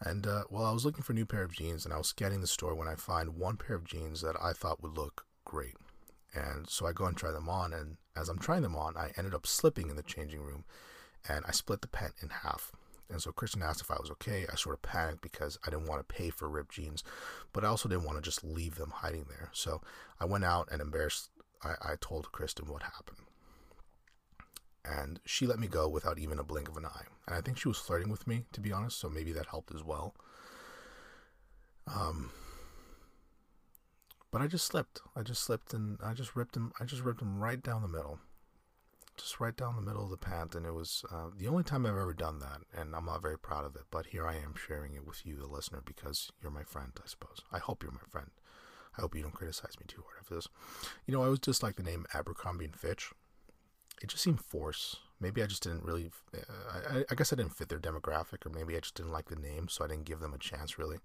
And 0.00 0.26
uh, 0.26 0.44
while 0.48 0.66
I 0.66 0.72
was 0.72 0.84
looking 0.84 1.02
for 1.02 1.12
a 1.12 1.14
new 1.14 1.26
pair 1.26 1.42
of 1.42 1.52
jeans 1.52 1.84
and 1.84 1.94
I 1.94 1.98
was 1.98 2.08
scanning 2.08 2.40
the 2.40 2.46
store 2.46 2.74
when 2.74 2.88
I 2.88 2.94
find 2.94 3.36
one 3.36 3.56
pair 3.56 3.76
of 3.76 3.84
jeans 3.84 4.20
that 4.20 4.36
I 4.42 4.52
thought 4.52 4.82
would 4.82 4.96
look 4.96 5.24
great. 5.44 5.76
And 6.34 6.68
so 6.68 6.86
I 6.86 6.92
go 6.92 7.06
and 7.06 7.16
try 7.16 7.30
them 7.30 7.48
on. 7.48 7.72
And 7.72 7.96
as 8.14 8.28
I'm 8.28 8.38
trying 8.38 8.62
them 8.62 8.76
on, 8.76 8.96
I 8.96 9.12
ended 9.16 9.34
up 9.34 9.46
slipping 9.46 9.88
in 9.88 9.96
the 9.96 10.02
changing 10.02 10.42
room 10.42 10.64
and 11.28 11.44
I 11.48 11.52
split 11.52 11.80
the 11.80 11.88
pant 11.88 12.12
in 12.22 12.28
half. 12.28 12.72
And 13.10 13.22
so 13.22 13.32
Kristen 13.32 13.62
asked 13.62 13.80
if 13.80 13.90
I 13.90 13.96
was 14.00 14.10
okay. 14.12 14.46
I 14.50 14.56
sort 14.56 14.74
of 14.74 14.82
panicked 14.82 15.22
because 15.22 15.58
I 15.66 15.70
didn't 15.70 15.86
want 15.86 16.06
to 16.06 16.14
pay 16.14 16.30
for 16.30 16.48
ripped 16.48 16.74
jeans, 16.74 17.04
but 17.52 17.64
I 17.64 17.68
also 17.68 17.88
didn't 17.88 18.04
want 18.04 18.18
to 18.18 18.22
just 18.22 18.44
leave 18.44 18.74
them 18.74 18.92
hiding 18.96 19.26
there. 19.28 19.50
So 19.52 19.80
I 20.20 20.24
went 20.24 20.44
out 20.44 20.68
and 20.70 20.80
embarrassed, 20.80 21.30
I, 21.62 21.74
I 21.80 21.94
told 22.00 22.32
Kristen 22.32 22.66
what 22.66 22.82
happened. 22.82 23.18
And 24.88 25.20
she 25.24 25.46
let 25.46 25.58
me 25.58 25.66
go 25.66 25.88
without 25.88 26.18
even 26.18 26.38
a 26.38 26.44
blink 26.44 26.68
of 26.68 26.76
an 26.76 26.86
eye. 26.86 27.04
And 27.26 27.36
I 27.36 27.40
think 27.40 27.58
she 27.58 27.68
was 27.68 27.78
flirting 27.78 28.08
with 28.08 28.26
me, 28.26 28.44
to 28.52 28.60
be 28.60 28.72
honest, 28.72 28.98
so 28.98 29.08
maybe 29.08 29.32
that 29.32 29.46
helped 29.46 29.74
as 29.74 29.82
well. 29.82 30.14
Um, 31.86 32.30
but 34.30 34.42
I 34.42 34.46
just 34.46 34.66
slipped. 34.66 35.00
I 35.16 35.22
just 35.22 35.42
slipped 35.42 35.74
and 35.74 35.98
I 36.04 36.12
just 36.12 36.36
ripped 36.36 36.56
him. 36.56 36.72
I 36.80 36.84
just 36.84 37.02
ripped 37.02 37.22
him 37.22 37.38
right 37.38 37.62
down 37.62 37.82
the 37.82 37.88
middle 37.88 38.20
just 39.16 39.40
right 39.40 39.56
down 39.56 39.76
the 39.76 39.82
middle 39.82 40.04
of 40.04 40.10
the 40.10 40.16
pant, 40.16 40.54
and 40.54 40.66
it 40.66 40.74
was 40.74 41.04
uh, 41.10 41.28
the 41.36 41.48
only 41.48 41.64
time 41.64 41.86
I've 41.86 41.92
ever 41.92 42.12
done 42.12 42.38
that, 42.40 42.60
and 42.76 42.94
I'm 42.94 43.06
not 43.06 43.22
very 43.22 43.38
proud 43.38 43.64
of 43.64 43.74
it. 43.76 43.84
But 43.90 44.06
here 44.06 44.26
I 44.26 44.34
am 44.34 44.54
sharing 44.54 44.94
it 44.94 45.06
with 45.06 45.24
you, 45.24 45.36
the 45.36 45.46
listener, 45.46 45.82
because 45.84 46.30
you're 46.40 46.50
my 46.50 46.64
friend, 46.64 46.92
I 47.02 47.06
suppose. 47.06 47.40
I 47.52 47.58
hope 47.58 47.82
you're 47.82 47.92
my 47.92 48.06
friend. 48.10 48.30
I 48.96 49.00
hope 49.00 49.14
you 49.14 49.22
don't 49.22 49.34
criticize 49.34 49.78
me 49.78 49.86
too 49.86 50.02
hard 50.02 50.16
after 50.20 50.34
this. 50.34 50.48
You 51.06 51.14
know, 51.14 51.22
I 51.22 51.28
was 51.28 51.38
just 51.38 51.62
like 51.62 51.76
the 51.76 51.82
name 51.82 52.06
Abercrombie 52.14 52.66
and 52.66 52.76
Fitch. 52.76 53.12
It 54.02 54.08
just 54.08 54.22
seemed 54.22 54.40
forced. 54.40 54.98
Maybe 55.20 55.42
I 55.42 55.46
just 55.46 55.62
didn't 55.62 55.84
really. 55.84 56.10
Uh, 56.34 56.80
I, 56.90 57.04
I 57.10 57.14
guess 57.14 57.32
I 57.32 57.36
didn't 57.36 57.56
fit 57.56 57.68
their 57.68 57.78
demographic, 57.78 58.44
or 58.44 58.50
maybe 58.50 58.76
I 58.76 58.80
just 58.80 58.94
didn't 58.94 59.12
like 59.12 59.28
the 59.28 59.36
name, 59.36 59.68
so 59.68 59.84
I 59.84 59.88
didn't 59.88 60.04
give 60.04 60.20
them 60.20 60.34
a 60.34 60.38
chance 60.38 60.78
really. 60.78 60.98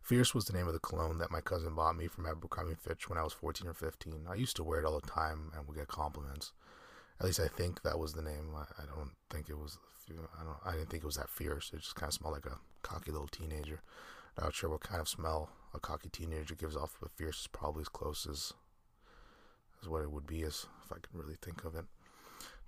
Fierce 0.00 0.34
was 0.34 0.44
the 0.44 0.52
name 0.52 0.66
of 0.66 0.74
the 0.74 0.80
cologne 0.80 1.16
that 1.18 1.30
my 1.30 1.40
cousin 1.40 1.74
bought 1.74 1.96
me 1.96 2.08
from 2.08 2.26
Abercrombie 2.26 2.74
Fitch 2.74 3.08
when 3.08 3.18
I 3.18 3.22
was 3.22 3.32
14 3.32 3.66
or 3.66 3.72
15. 3.72 4.26
I 4.28 4.34
used 4.34 4.54
to 4.56 4.62
wear 4.62 4.80
it 4.80 4.84
all 4.84 5.00
the 5.00 5.10
time 5.10 5.50
and 5.56 5.66
would 5.66 5.78
get 5.78 5.88
compliments. 5.88 6.52
At 7.18 7.24
least 7.24 7.40
I 7.40 7.48
think 7.48 7.82
that 7.82 7.98
was 7.98 8.12
the 8.12 8.20
name. 8.20 8.50
I, 8.54 8.82
I 8.82 8.86
don't 8.86 9.12
think 9.30 9.48
it 9.48 9.58
was. 9.58 9.78
I 10.10 10.44
don't. 10.44 10.56
I 10.64 10.72
didn't 10.72 10.90
think 10.90 11.02
it 11.02 11.06
was 11.06 11.16
that 11.16 11.30
fierce. 11.30 11.70
It 11.72 11.80
just 11.80 11.96
kind 11.96 12.08
of 12.10 12.14
smelled 12.14 12.34
like 12.34 12.46
a 12.46 12.58
cocky 12.82 13.12
little 13.12 13.28
teenager. 13.28 13.80
Not 14.40 14.54
sure 14.54 14.68
what 14.68 14.80
kind 14.82 15.00
of 15.00 15.08
smell 15.08 15.48
a 15.72 15.80
cocky 15.80 16.10
teenager 16.10 16.54
gives 16.54 16.76
off, 16.76 16.96
but 17.00 17.12
fierce 17.12 17.40
is 17.40 17.46
probably 17.46 17.82
as 17.82 17.88
close 17.88 18.26
as 18.30 18.52
as 19.80 19.88
what 19.88 20.02
it 20.02 20.10
would 20.10 20.26
be, 20.26 20.42
as 20.42 20.66
if 20.84 20.92
I 20.92 20.96
can 20.96 21.18
really 21.18 21.36
think 21.40 21.64
of 21.64 21.74
it. 21.76 21.84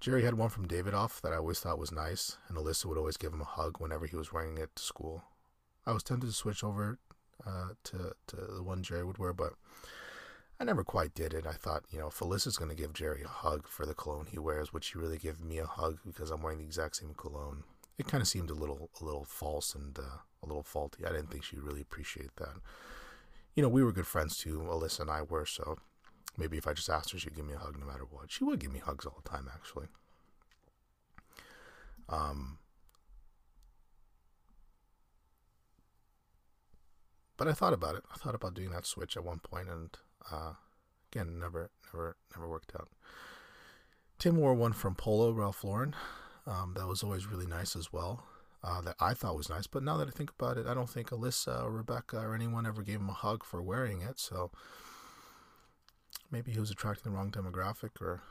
Jerry 0.01 0.25
had 0.25 0.35
one 0.35 0.51
from 0.51 0.69
Davidoff 0.69 1.21
that 1.23 1.33
I 1.33 1.37
always 1.37 1.61
thought 1.61 1.79
was 1.79 1.91
nice, 1.91 2.37
and 2.49 2.57
Alyssa 2.57 2.85
would 2.87 2.99
always 2.99 3.17
give 3.17 3.33
him 3.33 3.41
a 3.41 3.45
hug 3.45 3.81
whenever 3.81 4.07
he 4.07 4.17
was 4.17 4.33
wearing 4.33 4.59
it 4.59 4.75
to 4.77 4.83
school. 4.83 5.25
I 5.87 5.93
was 5.93 6.03
tempted 6.03 6.27
to 6.27 6.33
switch 6.33 6.63
over 6.63 6.99
uh, 7.47 7.71
to 7.85 8.13
to 8.29 8.37
the 8.37 8.63
one 8.63 8.83
Jerry 8.83 9.05
would 9.05 9.19
wear, 9.19 9.33
but 9.33 9.55
I 10.59 10.65
never 10.65 10.85
quite 10.85 11.15
did 11.15 11.35
it. 11.35 11.47
I 11.47 11.53
thought, 11.53 11.85
you 11.91 11.99
know, 11.99 12.09
if 12.09 12.19
Alyssa's 12.19 12.57
going 12.57 12.71
to 12.71 12.77
give 12.77 12.93
Jerry 12.93 13.23
a 13.23 13.29
hug 13.29 13.69
for 13.69 13.85
the 13.85 13.95
cologne 13.95 14.27
he 14.31 14.39
wears. 14.39 14.73
Would 14.73 14.85
she 14.85 14.99
really 14.99 15.19
give 15.19 15.45
me 15.45 15.59
a 15.59 15.67
hug 15.67 15.99
because 16.05 16.31
I'm 16.31 16.43
wearing 16.43 16.59
the 16.59 16.65
exact 16.65 16.97
same 16.97 17.15
cologne? 17.15 17.65
It 17.99 18.07
kind 18.07 18.23
of 18.23 18.29
seemed 18.29 18.51
a 18.51 18.55
little, 18.55 18.91
a 19.01 19.05
little 19.05 19.25
false 19.25 19.75
and 19.75 19.99
uh, 19.99 20.19
a 20.43 20.47
little 20.47 20.63
faulty. 20.63 21.05
I 21.05 21.11
didn't 21.11 21.31
think 21.31 21.45
she'd 21.45 21.61
really 21.63 21.83
appreciate 21.83 22.35
that. 22.37 22.55
You 23.55 23.63
know, 23.63 23.69
we 23.69 23.83
were 23.83 23.93
good 23.93 24.07
friends 24.07 24.37
too. 24.37 24.67
Alyssa 24.69 25.01
and 25.01 25.11
I 25.11 25.23
were, 25.23 25.47
so 25.47 25.79
maybe 26.37 26.59
if 26.59 26.67
I 26.67 26.73
just 26.73 26.89
asked 26.89 27.13
her, 27.13 27.19
she'd 27.19 27.35
give 27.35 27.47
me 27.47 27.55
a 27.55 27.59
hug 27.59 27.79
no 27.79 27.87
matter 27.87 28.05
what. 28.09 28.31
She 28.31 28.45
would 28.45 28.61
give 28.61 28.73
me 28.73 28.81
hugs 28.81 29.07
all 29.07 29.21
the 29.23 29.29
time, 29.29 29.49
actually. 29.53 29.87
Um, 32.09 32.59
but 37.37 37.49
I 37.49 37.53
thought 37.53 37.73
about 37.73 37.97
it. 37.97 38.05
I 38.13 38.17
thought 38.17 38.35
about 38.35 38.55
doing 38.55 38.71
that 38.71 38.87
switch 38.87 39.17
at 39.17 39.25
one 39.25 39.41
point, 39.41 39.69
and 39.69 39.91
uh, 40.31 40.53
again, 41.13 41.39
never, 41.39 41.71
never, 41.93 42.17
never 42.35 42.49
worked 42.49 42.73
out. 42.75 42.89
Tim 44.19 44.37
wore 44.37 44.55
one 44.55 44.73
from 44.73 44.95
Polo 44.95 45.33
Ralph 45.33 45.63
Lauren. 45.65 45.95
Um, 46.47 46.75
that 46.77 46.87
was 46.87 47.03
always 47.03 47.27
really 47.27 47.47
nice 47.47 47.77
as 47.77 47.93
well. 47.93 48.25
Uh, 48.63 48.81
that 48.81 48.97
I 48.99 49.15
thought 49.15 49.37
was 49.37 49.51
nice, 49.51 49.67
but 49.67 49.83
now 49.83 49.97
that 49.97 50.09
I 50.09 50.11
think 50.11 50.31
about 50.31 50.57
it, 50.57 50.67
I 50.67 50.75
don't 50.75 50.91
think 50.91 51.11
Alyssa 51.11 51.63
or 51.63 51.71
Rebecca 51.71 52.19
or 52.19 52.35
anyone 52.35 52.67
ever 52.67 52.83
gave 52.83 53.01
him 53.01 53.09
a 53.09 53.13
hug 53.13 53.45
for 53.45 53.63
wearing 53.63 54.01
it. 54.01 54.19
So 54.19 54.51
maybe 56.31 56.53
he 56.53 56.61
was 56.61 56.71
attracting 56.71 57.11
the 57.11 57.17
wrong 57.17 57.31
demographic, 57.31 58.01
or 58.01 58.23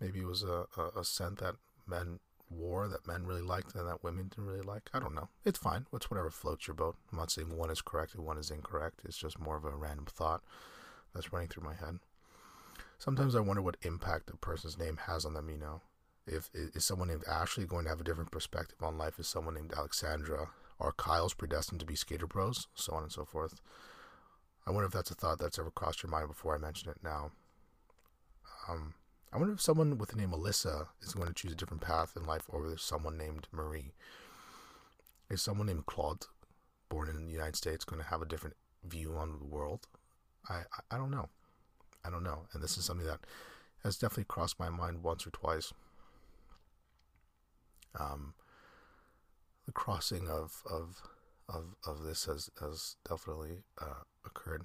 maybe 0.00 0.20
it 0.20 0.26
was 0.26 0.42
a, 0.42 0.66
a, 0.76 1.00
a 1.00 1.04
scent 1.04 1.38
that 1.38 1.56
men 1.86 2.20
wore 2.50 2.88
that 2.88 3.06
men 3.06 3.26
really 3.26 3.42
liked 3.42 3.74
and 3.74 3.86
that 3.88 4.02
women 4.02 4.28
didn't 4.28 4.46
really 4.46 4.60
like. 4.60 4.90
I 4.92 4.98
don't 4.98 5.14
know. 5.14 5.28
It's 5.44 5.58
fine. 5.58 5.86
It's 5.92 6.10
whatever 6.10 6.30
floats 6.30 6.66
your 6.66 6.74
boat. 6.74 6.96
I'm 7.12 7.18
not 7.18 7.30
saying 7.30 7.56
one 7.56 7.70
is 7.70 7.80
correct 7.80 8.14
and 8.14 8.24
one 8.24 8.38
is 8.38 8.50
incorrect. 8.50 9.00
It's 9.04 9.18
just 9.18 9.38
more 9.38 9.56
of 9.56 9.64
a 9.64 9.70
random 9.70 10.06
thought 10.06 10.42
that's 11.14 11.32
running 11.32 11.48
through 11.48 11.64
my 11.64 11.74
head. 11.74 12.00
Sometimes 12.98 13.34
I 13.34 13.40
wonder 13.40 13.62
what 13.62 13.76
impact 13.82 14.30
a 14.30 14.36
person's 14.36 14.78
name 14.78 14.98
has 15.06 15.24
on 15.24 15.34
them, 15.34 15.48
you 15.48 15.56
know. 15.56 15.80
If 16.26 16.50
is 16.52 16.84
someone 16.84 17.08
named 17.08 17.24
Ashley 17.26 17.64
going 17.64 17.84
to 17.84 17.90
have 17.90 18.00
a 18.00 18.04
different 18.04 18.30
perspective 18.30 18.82
on 18.82 18.98
life 18.98 19.14
as 19.18 19.26
someone 19.26 19.54
named 19.54 19.72
Alexandra? 19.76 20.48
Are 20.78 20.92
Kyle's 20.92 21.34
predestined 21.34 21.80
to 21.80 21.86
be 21.86 21.96
skater 21.96 22.26
bros? 22.26 22.66
So 22.74 22.94
on 22.94 23.02
and 23.02 23.12
so 23.12 23.24
forth. 23.24 23.60
I 24.66 24.70
wonder 24.70 24.86
if 24.86 24.92
that's 24.92 25.10
a 25.10 25.14
thought 25.14 25.38
that's 25.38 25.58
ever 25.58 25.70
crossed 25.70 26.02
your 26.02 26.10
mind 26.10 26.28
before 26.28 26.54
I 26.54 26.58
mention 26.58 26.90
it 26.90 26.98
now. 27.02 27.32
Um, 28.70 28.94
I 29.32 29.38
wonder 29.38 29.54
if 29.54 29.60
someone 29.60 29.98
with 29.98 30.10
the 30.10 30.16
name 30.16 30.30
Alyssa 30.30 30.88
is 31.02 31.14
going 31.14 31.28
to 31.28 31.34
choose 31.34 31.52
a 31.52 31.56
different 31.56 31.82
path 31.82 32.14
in 32.16 32.24
life 32.24 32.46
over 32.52 32.76
someone 32.76 33.16
named 33.16 33.48
Marie. 33.52 33.92
Is 35.28 35.42
someone 35.42 35.66
named 35.66 35.86
Claude, 35.86 36.26
born 36.88 37.08
in 37.08 37.26
the 37.26 37.32
United 37.32 37.56
States, 37.56 37.84
going 37.84 38.02
to 38.02 38.08
have 38.08 38.22
a 38.22 38.26
different 38.26 38.56
view 38.84 39.14
on 39.14 39.38
the 39.38 39.44
world 39.44 39.86
I, 40.48 40.54
I, 40.54 40.94
I 40.94 40.98
don't 40.98 41.10
know. 41.10 41.28
I 42.04 42.10
don't 42.10 42.24
know. 42.24 42.46
And 42.52 42.62
this 42.62 42.78
is 42.78 42.84
something 42.84 43.06
that 43.06 43.20
has 43.82 43.96
definitely 43.96 44.24
crossed 44.24 44.58
my 44.58 44.70
mind 44.70 45.02
once 45.02 45.26
or 45.26 45.30
twice. 45.30 45.72
Um, 47.98 48.34
the 49.66 49.72
crossing 49.72 50.28
of 50.28 50.62
of 50.70 51.02
of 51.48 51.74
of 51.86 52.02
this 52.02 52.24
has 52.26 52.50
has 52.60 52.96
definitely 53.08 53.64
uh, 53.80 54.04
occurred. 54.24 54.64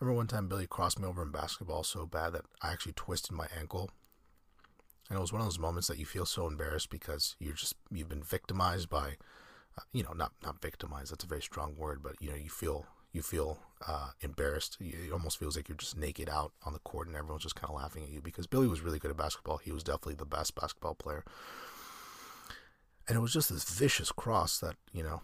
Remember 0.00 0.16
one 0.16 0.26
time 0.26 0.48
Billy 0.48 0.66
crossed 0.66 0.98
me 0.98 1.06
over 1.06 1.22
in 1.22 1.30
basketball 1.30 1.82
so 1.82 2.06
bad 2.06 2.32
that 2.32 2.46
I 2.62 2.72
actually 2.72 2.94
twisted 2.94 3.32
my 3.32 3.46
ankle. 3.58 3.90
And 5.08 5.18
it 5.18 5.20
was 5.20 5.32
one 5.32 5.42
of 5.42 5.46
those 5.46 5.58
moments 5.58 5.88
that 5.88 5.98
you 5.98 6.06
feel 6.06 6.24
so 6.24 6.46
embarrassed 6.46 6.88
because 6.88 7.36
you're 7.38 7.54
just 7.54 7.74
you've 7.90 8.08
been 8.08 8.22
victimized 8.22 8.88
by, 8.88 9.16
uh, 9.76 9.82
you 9.92 10.02
know, 10.02 10.12
not 10.12 10.32
not 10.42 10.62
victimized. 10.62 11.12
That's 11.12 11.24
a 11.24 11.28
very 11.28 11.42
strong 11.42 11.76
word, 11.76 12.02
but 12.02 12.14
you 12.20 12.30
know, 12.30 12.36
you 12.36 12.48
feel 12.48 12.86
you 13.12 13.20
feel 13.20 13.58
uh, 13.86 14.10
embarrassed. 14.20 14.78
It 14.80 15.12
almost 15.12 15.38
feels 15.38 15.56
like 15.56 15.68
you're 15.68 15.76
just 15.76 15.98
naked 15.98 16.30
out 16.30 16.52
on 16.64 16.72
the 16.72 16.78
court, 16.78 17.08
and 17.08 17.16
everyone's 17.16 17.42
just 17.42 17.56
kind 17.56 17.68
of 17.68 17.76
laughing 17.76 18.04
at 18.04 18.10
you 18.10 18.22
because 18.22 18.46
Billy 18.46 18.68
was 18.68 18.80
really 18.80 18.98
good 18.98 19.10
at 19.10 19.16
basketball. 19.16 19.58
He 19.58 19.72
was 19.72 19.82
definitely 19.82 20.14
the 20.14 20.24
best 20.24 20.54
basketball 20.54 20.94
player, 20.94 21.24
and 23.06 23.16
it 23.16 23.20
was 23.20 23.32
just 23.32 23.50
this 23.50 23.68
vicious 23.68 24.12
cross 24.12 24.58
that 24.60 24.76
you 24.92 25.02
know. 25.02 25.20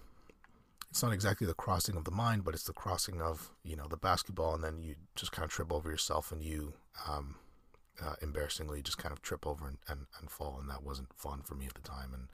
It's 0.97 1.03
not 1.03 1.13
exactly 1.13 1.47
the 1.47 1.53
crossing 1.53 1.95
of 1.95 2.05
the 2.05 2.11
mind, 2.11 2.43
but 2.43 2.55
it's 2.55 2.65
the 2.65 2.73
crossing 2.73 3.21
of 3.21 3.51
you 3.63 3.77
know 3.77 3.87
the 3.87 3.99
basketball, 3.99 4.55
and 4.55 4.65
then 4.65 4.83
you 4.83 4.95
just 5.15 5.31
kind 5.31 5.45
of 5.45 5.51
trip 5.51 5.71
over 5.71 5.91
yourself, 5.91 6.33
and 6.33 6.43
you 6.43 6.73
um, 7.07 7.35
uh, 8.03 8.15
embarrassingly 8.23 8.81
just 8.81 8.97
kind 8.97 9.13
of 9.13 9.21
trip 9.21 9.47
over 9.47 9.69
and, 9.69 9.77
and, 9.89 10.07
and 10.19 10.31
fall, 10.31 10.57
and 10.59 10.71
that 10.71 10.83
wasn't 10.83 11.13
fun 11.13 11.43
for 11.43 11.55
me 11.55 11.67
at 11.67 11.75
the 11.75 11.83
time. 11.83 12.15
And 12.15 12.29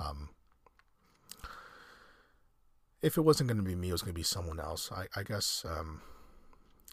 um, 0.00 0.30
if 3.02 3.18
it 3.18 3.20
wasn't 3.20 3.48
going 3.48 3.58
to 3.58 3.62
be 3.62 3.74
me, 3.74 3.90
it 3.90 3.92
was 3.92 4.00
going 4.00 4.14
to 4.14 4.18
be 4.18 4.22
someone 4.22 4.58
else. 4.58 4.90
I, 4.90 5.04
I 5.14 5.22
guess 5.22 5.66
um, 5.68 6.00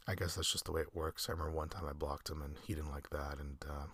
I 0.10 0.15
guess 0.15 0.36
that's 0.36 0.51
just 0.51 0.65
the 0.65 0.73
way 0.73 0.82
it 0.82 0.93
works. 0.93 1.30
I 1.30 1.32
remember 1.32 1.54
one 1.54 1.69
time 1.69 1.86
I 1.89 1.93
blocked 1.93 2.30
him 2.30 2.41
and 2.41 2.58
he 2.67 2.75
didn't 2.75 2.91
like 2.91 3.12
that, 3.12 3.38
and 3.39 3.56
uh, 3.65 3.86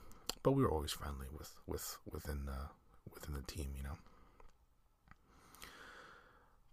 but 0.41 0.53
we 0.53 0.63
were 0.63 0.71
always 0.71 0.93
friendly 0.93 1.27
with 1.31 1.53
with 1.67 1.99
within 2.11 2.49
uh, 2.49 2.69
within 3.13 3.35
the 3.35 3.43
team, 3.43 3.75
you 3.77 3.83
know. 3.83 3.97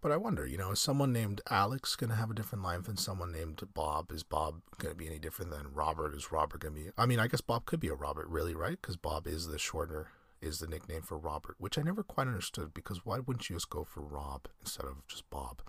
But 0.05 0.11
I 0.11 0.17
wonder, 0.17 0.45
you 0.45 0.55
know, 0.55 0.69
is 0.69 0.79
someone 0.79 1.11
named 1.11 1.41
Alex 1.49 1.95
going 1.95 2.11
to 2.11 2.15
have 2.15 2.29
a 2.29 2.35
different 2.35 2.63
life 2.63 2.83
than 2.83 2.95
someone 2.95 3.31
named 3.31 3.63
Bob? 3.73 4.11
Is 4.11 4.21
Bob 4.21 4.61
going 4.77 4.93
to 4.93 4.95
be 4.95 5.07
any 5.07 5.17
different 5.17 5.49
than 5.49 5.73
Robert? 5.73 6.13
Is 6.13 6.31
Robert 6.31 6.61
going 6.61 6.75
to 6.75 6.79
be? 6.79 6.89
I 6.95 7.07
mean, 7.07 7.19
I 7.19 7.25
guess 7.25 7.41
Bob 7.41 7.65
could 7.65 7.79
be 7.79 7.87
a 7.87 7.95
Robert, 7.95 8.27
really, 8.27 8.53
right? 8.53 8.79
Because 8.79 8.97
Bob 8.97 9.25
is 9.25 9.47
the 9.47 9.57
shorter 9.57 10.09
is 10.43 10.59
the 10.59 10.67
nickname 10.67 11.01
for 11.01 11.17
Robert, 11.17 11.55
which 11.57 11.79
I 11.79 11.81
never 11.81 12.03
quite 12.03 12.27
understood 12.27 12.71
because 12.71 13.03
why 13.03 13.17
wouldn't 13.17 13.49
you 13.49 13.55
just 13.55 13.71
go 13.71 13.83
for 13.83 14.01
Rob 14.01 14.47
instead 14.61 14.85
of 14.85 15.07
just 15.07 15.27
Bob? 15.31 15.63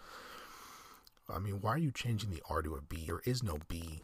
I 1.30 1.38
mean, 1.38 1.62
why 1.62 1.70
are 1.70 1.78
you 1.78 1.90
changing 1.90 2.28
the 2.28 2.42
R 2.46 2.60
to 2.60 2.74
a 2.74 2.82
B? 2.82 3.04
There 3.06 3.22
is 3.24 3.42
no 3.42 3.56
B 3.68 4.02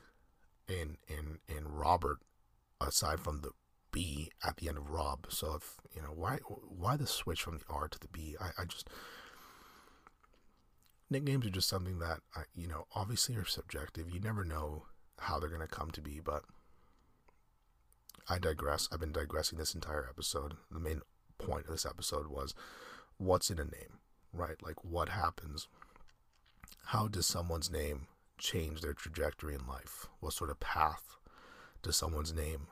in 0.67 0.97
in 1.09 1.41
in 1.47 1.69
Robert 1.69 2.21
aside 2.81 3.21
from 3.21 3.43
the 3.43 3.51
B 3.91 4.31
at 4.43 4.57
the 4.57 4.71
end 4.71 4.79
of 4.79 4.89
Rob. 4.89 5.27
So 5.29 5.57
if 5.57 5.75
you 5.95 6.01
know 6.01 6.15
why 6.15 6.39
why 6.47 6.97
the 6.97 7.07
switch 7.07 7.43
from 7.43 7.59
the 7.59 7.65
R 7.69 7.87
to 7.87 7.99
the 7.99 8.09
B? 8.09 8.35
I, 8.41 8.63
I 8.63 8.65
just 8.65 8.89
nicknames 11.13 11.47
are 11.47 11.51
just 11.51 11.69
something 11.69 11.99
that 12.01 12.21
you 12.55 12.67
know 12.67 12.87
obviously 12.95 13.37
are 13.37 13.45
subjective. 13.45 14.11
You 14.11 14.21
never 14.21 14.45
know 14.45 14.87
how 15.19 15.39
they're 15.39 15.51
gonna 15.51 15.67
come 15.67 15.91
to 15.93 16.01
be, 16.01 16.21
but 16.21 16.43
I 18.29 18.39
digress. 18.39 18.89
I've 18.93 19.01
been 19.01 19.13
digressing 19.13 19.59
this 19.59 19.75
entire 19.75 20.07
episode. 20.09 20.55
The 20.71 20.81
main 20.81 21.03
point 21.39 21.67
of 21.67 21.73
this 21.73 21.87
episode 21.87 22.29
was 22.29 22.55
what's 23.19 23.51
in 23.51 23.59
a 23.59 23.65
name, 23.65 23.99
right? 24.33 24.61
Like 24.63 24.85
what 24.85 25.11
happens? 25.11 25.69
How 26.87 27.09
does 27.09 27.27
someone's 27.27 27.71
name 27.71 28.07
change 28.39 28.81
their 28.81 28.95
trajectory 28.95 29.55
in 29.55 29.67
life? 29.67 30.07
What 30.21 30.33
sort 30.33 30.51
of 30.51 30.61
path 30.61 31.17
does 31.83 31.97
someone's 31.97 32.33
name 32.33 32.69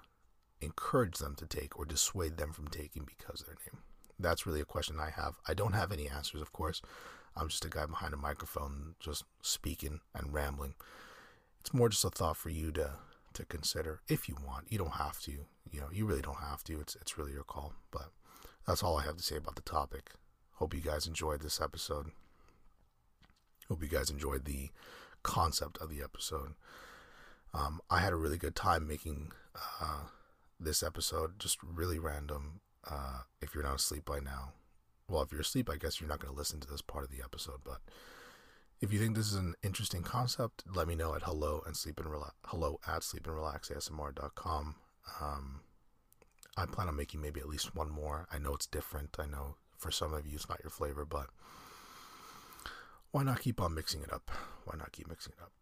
encourage 0.61 1.19
them 1.19 1.35
to 1.37 1.47
take 1.47 1.79
or 1.79 1.85
dissuade 1.85 2.37
them 2.37 2.53
from 2.53 2.69
taking 2.69 3.05
because 3.05 3.41
of 3.41 3.47
their 3.47 3.57
name? 3.67 3.83
That's 4.19 4.47
really 4.47 4.61
a 4.61 4.67
question 4.67 4.99
I 5.01 5.11
have. 5.11 5.37
I 5.49 5.55
don't 5.55 5.73
have 5.73 5.93
any 5.93 6.09
answers, 6.09 6.43
of 6.43 6.53
course. 6.53 6.83
I'm 7.41 7.49
just 7.49 7.65
a 7.65 7.71
guy 7.71 7.87
behind 7.87 8.13
a 8.13 8.19
microphone 8.19 8.95
just 9.01 9.25
speaking 9.41 10.01
and 10.15 10.33
rambling. 10.33 10.75
It's 11.61 11.73
more 11.73 11.89
just 11.89 12.05
a 12.05 12.11
thought 12.11 12.37
for 12.37 12.51
you 12.51 12.71
to 12.73 12.93
to 13.33 13.45
consider 13.45 14.01
if 14.09 14.29
you 14.29 14.37
want. 14.47 14.71
You 14.71 14.79
don't 14.79 14.95
have 14.95 15.21
to. 15.21 15.33
You 15.71 15.81
know, 15.81 15.89
you 15.93 16.05
really 16.05 16.23
don't 16.23 16.41
have 16.41 16.63
to. 16.65 16.81
It's 16.81 16.97
it's 16.97 17.17
really 17.17 17.33
your 17.33 17.45
call. 17.45 17.73
But 17.91 18.11
that's 18.67 18.83
all 18.83 18.99
I 18.99 19.05
have 19.05 19.17
to 19.17 19.23
say 19.23 19.37
about 19.37 19.57
the 19.57 19.63
topic. 19.63 20.11
Hope 20.55 20.75
you 20.75 20.81
guys 20.81 21.07
enjoyed 21.07 21.41
this 21.41 21.61
episode. 21.61 22.07
Hope 23.69 23.83
you 23.83 23.89
guys 23.89 24.11
enjoyed 24.11 24.45
the 24.45 24.71
concept 25.23 25.79
of 25.79 25.89
the 25.89 26.03
episode. 26.03 26.55
Um, 27.55 27.81
I 27.89 28.01
had 28.01 28.13
a 28.13 28.17
really 28.17 28.39
good 28.39 28.55
time 28.55 28.87
making 28.87 29.33
uh, 29.81 30.05
this 30.59 30.83
episode, 30.83 31.39
just 31.39 31.59
really 31.63 31.99
random. 31.99 32.61
Uh, 32.89 33.21
if 33.41 33.55
you're 33.55 33.65
not 33.65 33.77
asleep 33.77 34.05
by 34.05 34.21
now, 34.21 34.53
well, 35.11 35.23
if 35.23 35.33
you're 35.33 35.41
asleep, 35.41 35.69
I 35.69 35.77
guess 35.77 36.01
you're 36.01 36.09
not 36.09 36.21
going 36.21 36.33
to 36.33 36.39
listen 36.39 36.61
to 36.61 36.69
this 36.69 36.83
part 36.83 37.05
of 37.05 37.11
the 37.11 37.23
episode. 37.23 37.61
But 37.65 37.81
if 38.81 38.93
you 38.93 38.99
think 38.99 39.17
this 39.17 39.27
is 39.27 39.35
an 39.35 39.55
interesting 39.63 40.03
concept, 40.03 40.63
let 40.75 40.89
me 40.89 40.95
know 40.95 41.15
at 41.15 41.23
hello 41.23 41.63
and 41.67 41.77
sleep 41.77 41.99
and 41.99 42.11
relax. 42.11 42.35
Hello 42.47 42.79
at 42.87 43.03
sleepandrelaxasmr.com. 43.03 44.75
Um, 45.21 45.61
I 46.57 46.67
plan 46.67 46.89
on 46.89 46.97
making 46.97 47.21
maybe 47.21 47.41
at 47.41 47.49
least 47.49 47.75
one 47.75 47.91
more. 47.91 48.27
I 48.33 48.39
know 48.39 48.55
it's 48.55 48.67
different. 48.67 49.17
I 49.19 49.27
know 49.27 49.57
for 49.77 49.91
some 49.91 50.15
of 50.15 50.27
you 50.27 50.37
it's 50.37 50.49
not 50.49 50.63
your 50.63 50.71
flavor, 50.71 51.05
but 51.05 51.27
why 53.11 53.23
not 53.23 53.41
keep 53.41 53.61
on 53.61 53.75
mixing 53.75 54.03
it 54.03 54.13
up? 54.13 54.31
Why 54.65 54.79
not 54.79 54.93
keep 54.93 55.09
mixing 55.09 55.33
it 55.37 55.43
up? 55.43 55.53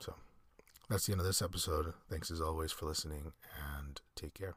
So 0.00 0.14
that's 0.90 1.06
the 1.06 1.12
end 1.12 1.20
of 1.20 1.26
this 1.26 1.42
episode. 1.42 1.94
Thanks 2.10 2.30
as 2.30 2.40
always 2.40 2.72
for 2.72 2.86
listening 2.86 3.32
and 3.78 4.00
take 4.14 4.34
care. 4.34 4.54